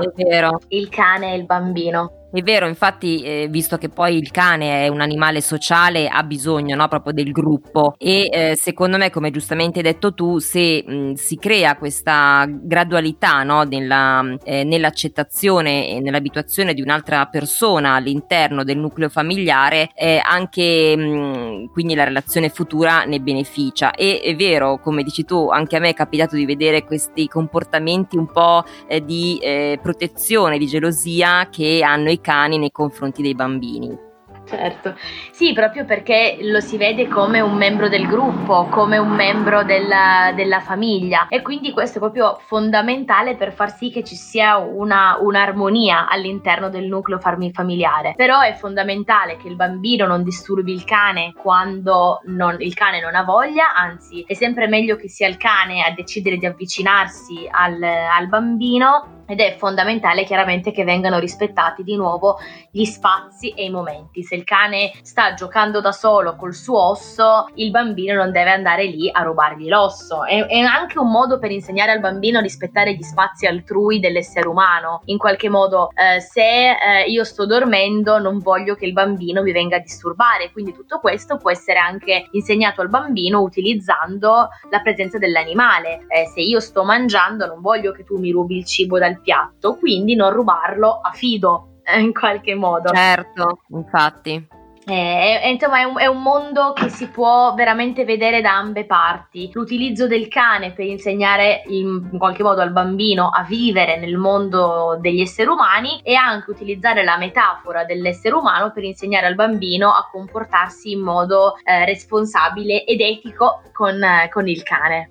il 0.69 0.89
cane 0.89 1.33
e 1.33 1.35
il 1.35 1.45
bambino. 1.45 2.22
È 2.35 2.41
vero, 2.41 2.65
infatti, 2.67 3.21
eh, 3.21 3.47
visto 3.47 3.77
che 3.77 3.89
poi 3.89 4.17
il 4.17 4.31
cane 4.31 4.85
è 4.85 4.87
un 4.87 5.01
animale 5.01 5.39
sociale, 5.39 6.07
ha 6.07 6.23
bisogno 6.23 6.75
no, 6.75 6.87
proprio 6.87 7.13
del 7.13 7.31
gruppo 7.31 7.93
e 7.99 8.27
eh, 8.33 8.55
secondo 8.55 8.97
me, 8.97 9.11
come 9.11 9.29
giustamente 9.29 9.77
hai 9.77 9.83
detto 9.83 10.15
tu, 10.15 10.39
se 10.39 10.83
mh, 10.83 11.13
si 11.13 11.35
crea 11.35 11.77
questa 11.77 12.47
gradualità 12.49 13.43
no, 13.43 13.61
nella, 13.61 14.35
eh, 14.45 14.63
nell'accettazione 14.63 15.89
e 15.89 15.99
nell'abituazione 15.99 16.73
di 16.73 16.81
un'altra 16.81 17.27
persona 17.27 17.93
all'interno 17.93 18.63
del 18.63 18.79
nucleo 18.79 19.09
familiare, 19.09 19.91
eh, 19.93 20.19
anche 20.19 20.97
mh, 20.97 21.71
quindi 21.71 21.93
la 21.93 22.05
relazione 22.05 22.49
futura 22.49 23.03
ne 23.03 23.19
beneficia. 23.19 23.91
E 23.91 24.21
è 24.21 24.35
vero, 24.35 24.79
come 24.79 25.03
dici 25.03 25.23
tu, 25.23 25.49
anche 25.51 25.75
a 25.75 25.79
me 25.79 25.89
è 25.89 25.93
capitato 25.93 26.35
di 26.35 26.47
vedere 26.47 26.83
questi 26.83 27.27
comportamenti 27.27 28.17
un 28.17 28.25
po' 28.25 28.63
eh, 28.87 29.05
di 29.05 29.37
eh, 29.39 29.77
protezione, 29.79 30.57
di 30.57 30.65
gelosia 30.65 31.47
che 31.51 31.83
hanno 31.83 32.09
i 32.09 32.21
cani 32.23 32.57
nei 32.57 32.71
confronti 32.71 33.21
dei 33.21 33.35
bambini. 33.35 34.11
Certo, 34.45 34.95
sì, 35.31 35.53
proprio 35.53 35.85
perché 35.85 36.37
lo 36.41 36.59
si 36.59 36.77
vede 36.77 37.07
come 37.07 37.39
un 37.39 37.55
membro 37.55 37.87
del 37.87 38.05
gruppo, 38.05 38.65
come 38.65 38.97
un 38.97 39.11
membro 39.11 39.63
della, 39.63 40.33
della 40.35 40.59
famiglia 40.59 41.27
e 41.29 41.41
quindi 41.41 41.71
questo 41.71 41.97
è 41.97 42.01
proprio 42.01 42.37
fondamentale 42.45 43.35
per 43.35 43.53
far 43.53 43.73
sì 43.73 43.89
che 43.89 44.03
ci 44.03 44.15
sia 44.15 44.57
una, 44.57 45.17
un'armonia 45.19 46.09
all'interno 46.09 46.69
del 46.69 46.87
nucleo 46.87 47.19
familiare. 47.19 48.13
Però 48.17 48.41
è 48.41 48.53
fondamentale 48.53 49.37
che 49.37 49.47
il 49.47 49.55
bambino 49.55 50.05
non 50.05 50.23
disturbi 50.23 50.73
il 50.73 50.83
cane 50.83 51.33
quando 51.33 52.19
non, 52.25 52.57
il 52.59 52.73
cane 52.73 52.99
non 52.99 53.15
ha 53.15 53.23
voglia, 53.23 53.73
anzi 53.73 54.25
è 54.27 54.33
sempre 54.33 54.67
meglio 54.67 54.97
che 54.97 55.07
sia 55.07 55.27
il 55.27 55.37
cane 55.37 55.83
a 55.83 55.93
decidere 55.95 56.37
di 56.37 56.45
avvicinarsi 56.45 57.47
al, 57.49 57.81
al 57.81 58.27
bambino 58.27 59.22
ed 59.25 59.39
è 59.39 59.55
fondamentale 59.57 60.23
chiaramente 60.23 60.71
che 60.71 60.83
vengano 60.83 61.19
rispettati 61.19 61.83
di 61.83 61.95
nuovo 61.95 62.37
gli 62.71 62.85
spazi 62.85 63.49
e 63.51 63.65
i 63.65 63.69
momenti. 63.69 64.23
Se 64.23 64.35
il 64.35 64.43
cane 64.43 64.91
sta 65.01 65.33
giocando 65.33 65.81
da 65.81 65.91
solo 65.91 66.35
col 66.35 66.53
suo 66.53 66.81
osso, 66.81 67.47
il 67.55 67.71
bambino 67.71 68.15
non 68.15 68.31
deve 68.31 68.51
andare 68.51 68.85
lì 68.85 69.09
a 69.11 69.21
rubargli 69.21 69.67
l'osso. 69.67 70.25
È, 70.25 70.45
è 70.45 70.59
anche 70.59 70.99
un 70.99 71.09
modo 71.09 71.39
per 71.39 71.51
insegnare 71.51 71.91
al 71.91 71.99
bambino 71.99 72.39
a 72.39 72.41
rispettare 72.41 72.93
gli 72.93 73.01
spazi 73.01 73.45
altrui 73.45 73.99
dell'essere 73.99 74.47
umano. 74.47 75.01
In 75.05 75.17
qualche 75.17 75.49
modo, 75.49 75.89
eh, 75.93 76.19
se 76.19 76.41
eh, 76.41 77.05
io 77.07 77.23
sto 77.23 77.45
dormendo, 77.45 78.19
non 78.19 78.39
voglio 78.39 78.75
che 78.75 78.85
il 78.85 78.93
bambino 78.93 79.41
mi 79.41 79.51
venga 79.51 79.77
a 79.77 79.79
disturbare. 79.79 80.51
Quindi 80.51 80.73
tutto 80.73 80.99
questo 80.99 81.37
può 81.37 81.51
essere 81.51 81.79
anche 81.79 82.27
insegnato 82.31 82.81
al 82.81 82.89
bambino 82.89 83.41
utilizzando 83.41 84.49
la 84.69 84.81
presenza 84.81 85.17
dell'animale. 85.17 86.05
Eh, 86.07 86.27
se 86.33 86.41
io 86.41 86.59
sto 86.59 86.83
mangiando, 86.83 87.45
non 87.45 87.61
voglio 87.61 87.91
che 87.91 88.03
tu 88.03 88.17
mi 88.17 88.31
rubi 88.31 88.57
il 88.57 88.65
cibo 88.65 88.99
dal 88.99 89.12
piatto, 89.21 89.77
quindi 89.77 90.15
non 90.15 90.31
rubarlo 90.31 90.99
a 91.01 91.11
fido 91.11 91.79
eh, 91.83 91.99
in 91.99 92.13
qualche 92.13 92.55
modo. 92.55 92.93
Certo, 92.93 93.59
infatti. 93.69 94.61
Eh, 94.85 95.49
insomma, 95.49 95.79
è 95.79 95.83
un, 95.83 95.97
è 95.97 96.07
un, 96.07 96.21
mondo 96.21 96.73
che 96.73 96.89
si 96.89 97.07
può 97.07 97.53
veramente 97.53 98.03
vedere 98.03 98.41
da 98.41 98.57
ambe 98.57 98.85
parti. 98.85 99.49
L'utilizzo 99.53 100.07
del 100.07 100.27
cane 100.27 100.73
per 100.73 100.85
insegnare 100.85 101.63
in, 101.67 102.09
in, 102.11 102.17
qualche 102.17 102.43
modo 102.43 102.61
al 102.61 102.71
bambino 102.71 103.29
a 103.29 103.43
vivere 103.43 103.97
nel 103.97 104.17
mondo 104.17 104.97
degli 104.99 105.21
esseri 105.21 105.49
umani 105.49 106.01
e 106.03 106.15
anche 106.15 106.51
utilizzare 106.51 107.03
la 107.03 107.17
metafora 107.17 107.85
dell'essere 107.85 108.35
umano 108.35 108.71
per 108.71 108.83
insegnare 108.83 109.27
al 109.27 109.35
bambino 109.35 109.89
a 109.89 110.07
comportarsi 110.11 110.91
in 110.91 110.99
modo 110.99 111.55
eh, 111.63 111.85
responsabile 111.85 112.83
ed 112.83 112.99
etico 112.99 113.61
con, 113.71 114.03
eh, 114.03 114.29
con 114.29 114.47
il 114.49 114.63
cane. 114.63 115.09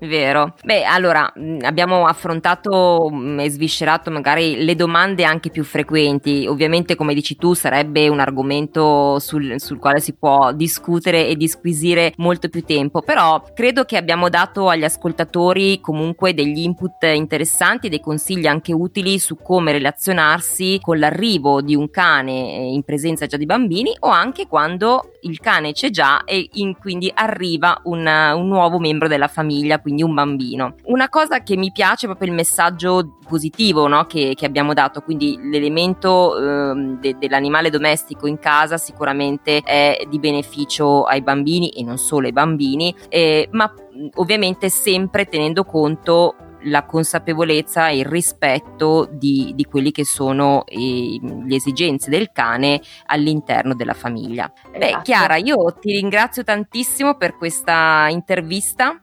Vero. 0.00 0.54
Beh, 0.64 0.84
allora 0.84 1.30
abbiamo 1.60 2.06
affrontato 2.06 3.10
e 3.38 3.50
sviscerato 3.50 4.10
magari 4.10 4.64
le 4.64 4.74
domande 4.74 5.24
anche 5.24 5.50
più 5.50 5.62
frequenti. 5.62 6.46
Ovviamente, 6.48 6.94
come 6.94 7.12
dici 7.12 7.36
tu, 7.36 7.52
sarebbe 7.52 8.08
un 8.08 8.18
argomento 8.18 9.18
sul, 9.18 9.60
sul, 9.60 9.78
quale 9.78 10.00
si 10.00 10.14
può 10.14 10.52
discutere 10.52 11.28
e 11.28 11.36
disquisire 11.36 12.14
molto 12.16 12.48
più 12.48 12.64
tempo. 12.64 13.02
Però 13.02 13.42
credo 13.54 13.84
che 13.84 13.98
abbiamo 13.98 14.30
dato 14.30 14.68
agli 14.68 14.84
ascoltatori 14.84 15.80
comunque 15.80 16.32
degli 16.32 16.60
input 16.60 17.02
interessanti, 17.02 17.90
dei 17.90 18.00
consigli 18.00 18.46
anche 18.46 18.72
utili 18.72 19.18
su 19.18 19.36
come 19.36 19.72
relazionarsi 19.72 20.78
con 20.80 20.98
l'arrivo 20.98 21.60
di 21.60 21.74
un 21.74 21.90
cane 21.90 22.56
eh, 22.56 22.72
in 22.72 22.82
presenza 22.84 23.26
già 23.26 23.36
di 23.36 23.46
bambini 23.46 23.94
o 24.00 24.08
anche 24.08 24.46
quando 24.46 25.12
il 25.22 25.38
cane 25.40 25.72
c'è 25.72 25.90
già 25.90 26.24
e 26.24 26.48
in, 26.54 26.76
quindi 26.78 27.10
arriva 27.14 27.80
un, 27.84 28.06
un 28.06 28.48
nuovo 28.48 28.78
membro 28.78 29.08
della 29.08 29.28
famiglia 29.28 29.78
quindi 29.90 30.02
un 30.02 30.14
bambino. 30.14 30.74
Una 30.84 31.08
cosa 31.08 31.42
che 31.42 31.56
mi 31.56 31.72
piace 31.72 32.06
è 32.06 32.08
proprio 32.08 32.28
il 32.28 32.34
messaggio 32.34 33.18
positivo 33.26 33.88
no? 33.88 34.06
che, 34.06 34.34
che, 34.36 34.46
abbiamo 34.46 34.72
dato, 34.72 35.00
quindi 35.00 35.36
l'elemento 35.42 36.36
eh, 36.36 36.96
de, 37.00 37.16
dell'animale 37.18 37.70
domestico 37.70 38.26
in 38.26 38.38
casa 38.38 38.76
sicuramente 38.76 39.58
è 39.58 40.06
di 40.08 40.18
beneficio 40.18 41.02
ai 41.04 41.22
bambini 41.22 41.70
e 41.70 41.82
non 41.82 41.98
solo 41.98 42.26
ai 42.26 42.32
bambini, 42.32 42.94
eh, 43.08 43.48
ma 43.52 43.72
ovviamente 44.14 44.68
sempre 44.68 45.26
tenendo 45.26 45.64
conto 45.64 46.36
la 46.64 46.84
consapevolezza 46.84 47.88
e 47.88 47.98
il 47.98 48.04
rispetto 48.04 49.08
di, 49.10 49.52
di 49.54 49.64
quelli 49.64 49.92
che 49.92 50.04
sono 50.04 50.64
eh, 50.66 51.18
le 51.20 51.54
esigenze 51.54 52.10
del 52.10 52.30
cane 52.32 52.80
all'interno 53.06 53.74
della 53.74 53.94
famiglia. 53.94 54.52
Beh, 54.70 54.86
esatto. 54.86 55.02
Chiara, 55.02 55.36
io 55.36 55.56
ti 55.80 55.92
ringrazio 55.92 56.42
tantissimo 56.42 57.16
per 57.16 57.36
questa 57.36 58.08
intervista. 58.10 59.00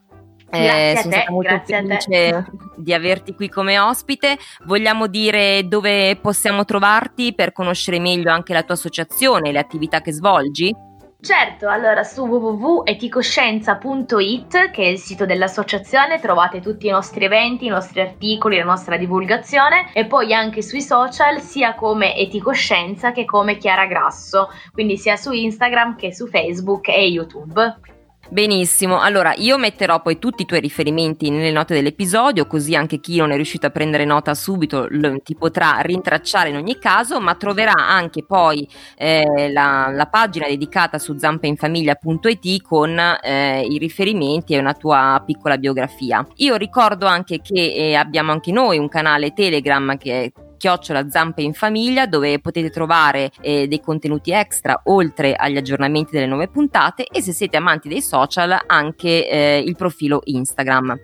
Eh, 0.49 0.93
sono 0.97 1.10
te, 1.10 1.17
stata 1.17 1.31
molto 1.31 1.62
felice 1.65 2.45
di 2.75 2.93
averti 2.93 3.36
qui 3.36 3.49
come 3.49 3.77
ospite. 3.79 4.38
Vogliamo 4.65 5.07
dire 5.07 5.67
dove 5.67 6.15
possiamo 6.15 6.63
trovarti 6.63 7.33
per 7.33 7.51
conoscere 7.51 7.99
meglio 7.99 8.31
anche 8.31 8.53
la 8.53 8.63
tua 8.63 8.75
associazione 8.75 9.49
e 9.49 9.51
le 9.51 9.60
attività 9.60 9.99
che 10.01 10.13
svolgi? 10.13 10.73
Certo, 11.19 11.67
allora 11.67 12.03
su 12.03 12.27
www.eticoscienza.it, 12.27 14.69
che 14.69 14.83
è 14.83 14.86
il 14.86 14.99
sito 14.99 15.25
dell'associazione, 15.25 16.19
trovate 16.19 16.62
tutti 16.62 16.86
i 16.86 16.91
nostri 16.91 17.25
eventi, 17.25 17.65
i 17.65 17.69
nostri 17.69 18.01
articoli, 18.01 18.57
la 18.57 18.63
nostra 18.63 18.97
divulgazione 18.97 19.89
e 19.93 20.05
poi 20.05 20.31
anche 20.31 20.62
sui 20.62 20.81
social, 20.81 21.41
sia 21.41 21.73
come 21.73 22.15
Eticoscienza 22.15 23.13
che 23.13 23.25
come 23.25 23.57
Chiara 23.57 23.88
Grasso, 23.88 24.49
quindi 24.71 24.95
sia 24.95 25.15
su 25.15 25.31
Instagram 25.31 25.95
che 25.95 26.13
su 26.13 26.27
Facebook 26.27 26.88
e 26.89 27.07
YouTube. 27.07 27.95
Benissimo, 28.29 28.99
allora 28.99 29.33
io 29.37 29.57
metterò 29.57 30.01
poi 30.01 30.19
tutti 30.19 30.41
i 30.41 30.45
tuoi 30.45 30.59
riferimenti 30.59 31.29
nelle 31.29 31.51
note 31.51 31.73
dell'episodio, 31.73 32.45
così 32.45 32.75
anche 32.75 32.99
chi 32.99 33.17
non 33.17 33.31
è 33.31 33.35
riuscito 33.35 33.67
a 33.67 33.69
prendere 33.69 34.03
nota 34.03 34.33
subito 34.33 34.85
lo, 34.89 35.17
ti 35.23 35.33
potrà 35.33 35.77
rintracciare 35.79 36.49
in 36.49 36.57
ogni 36.57 36.77
caso, 36.77 37.21
ma 37.21 37.35
troverà 37.35 37.71
anche 37.73 38.25
poi 38.25 38.67
eh, 38.97 39.49
la, 39.51 39.89
la, 39.93 40.07
pagina 40.07 40.45
dedicata 40.45 40.99
su 40.99 41.17
zampeinfamiglia.it 41.17 42.61
con 42.63 42.99
eh, 42.99 43.61
i 43.61 43.77
riferimenti 43.77 44.53
e 44.53 44.59
una 44.59 44.73
tua 44.73 45.23
piccola 45.25 45.57
biografia. 45.57 46.27
Io 46.35 46.55
ricordo 46.57 47.05
anche 47.05 47.39
che 47.41 47.73
eh, 47.73 47.95
abbiamo 47.95 48.33
anche 48.33 48.51
noi 48.51 48.77
un 48.77 48.89
canale 48.89 49.31
Telegram 49.31 49.95
che 49.95 50.23
è 50.23 50.31
chiocciola 50.58 51.10
zampe 51.10 51.41
in 51.41 51.54
famiglia 51.54 52.06
dove 52.06 52.39
potete 52.39 52.70
trovare 52.70 53.32
eh, 53.41 53.67
dei 53.67 53.80
contenuti 53.80 54.32
extra 54.32 54.82
oltre 54.86 55.34
agli 55.34 55.58
aggiornamenti 55.58 56.12
delle 56.12 56.26
nuove 56.26 56.48
puntate 56.48 57.06
e 57.06 57.22
se 57.22 57.32
siete 57.32 57.58
amanti 57.58 57.88
dei 57.88 58.02
social 58.02 58.58
anche 58.65 59.30
eh, 59.30 59.63
il 59.65 59.76
profilo 59.76 60.22
Instagram. 60.24 61.00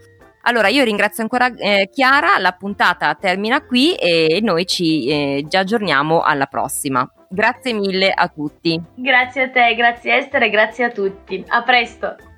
Allora 0.45 0.67
io 0.67 0.83
ringrazio 0.83 1.23
ancora 1.23 1.53
eh, 1.55 1.89
Chiara, 1.91 2.37
la 2.37 2.51
puntata 2.51 3.15
termina 3.15 3.63
qui 3.63 3.95
e 3.95 4.39
noi 4.41 4.65
ci 4.65 5.07
eh, 5.07 5.45
già 5.47 5.59
aggiorniamo 5.59 6.21
alla 6.21 6.47
prossima. 6.47 7.09
Grazie 7.29 7.73
mille 7.73 8.11
a 8.11 8.27
tutti. 8.27 8.79
Grazie 8.95 9.43
a 9.43 9.49
te, 9.49 9.73
grazie 9.75 10.17
Esther 10.17 10.43
e 10.43 10.49
grazie 10.49 10.83
a 10.85 10.89
tutti. 10.91 11.43
A 11.47 11.63
presto. 11.63 12.32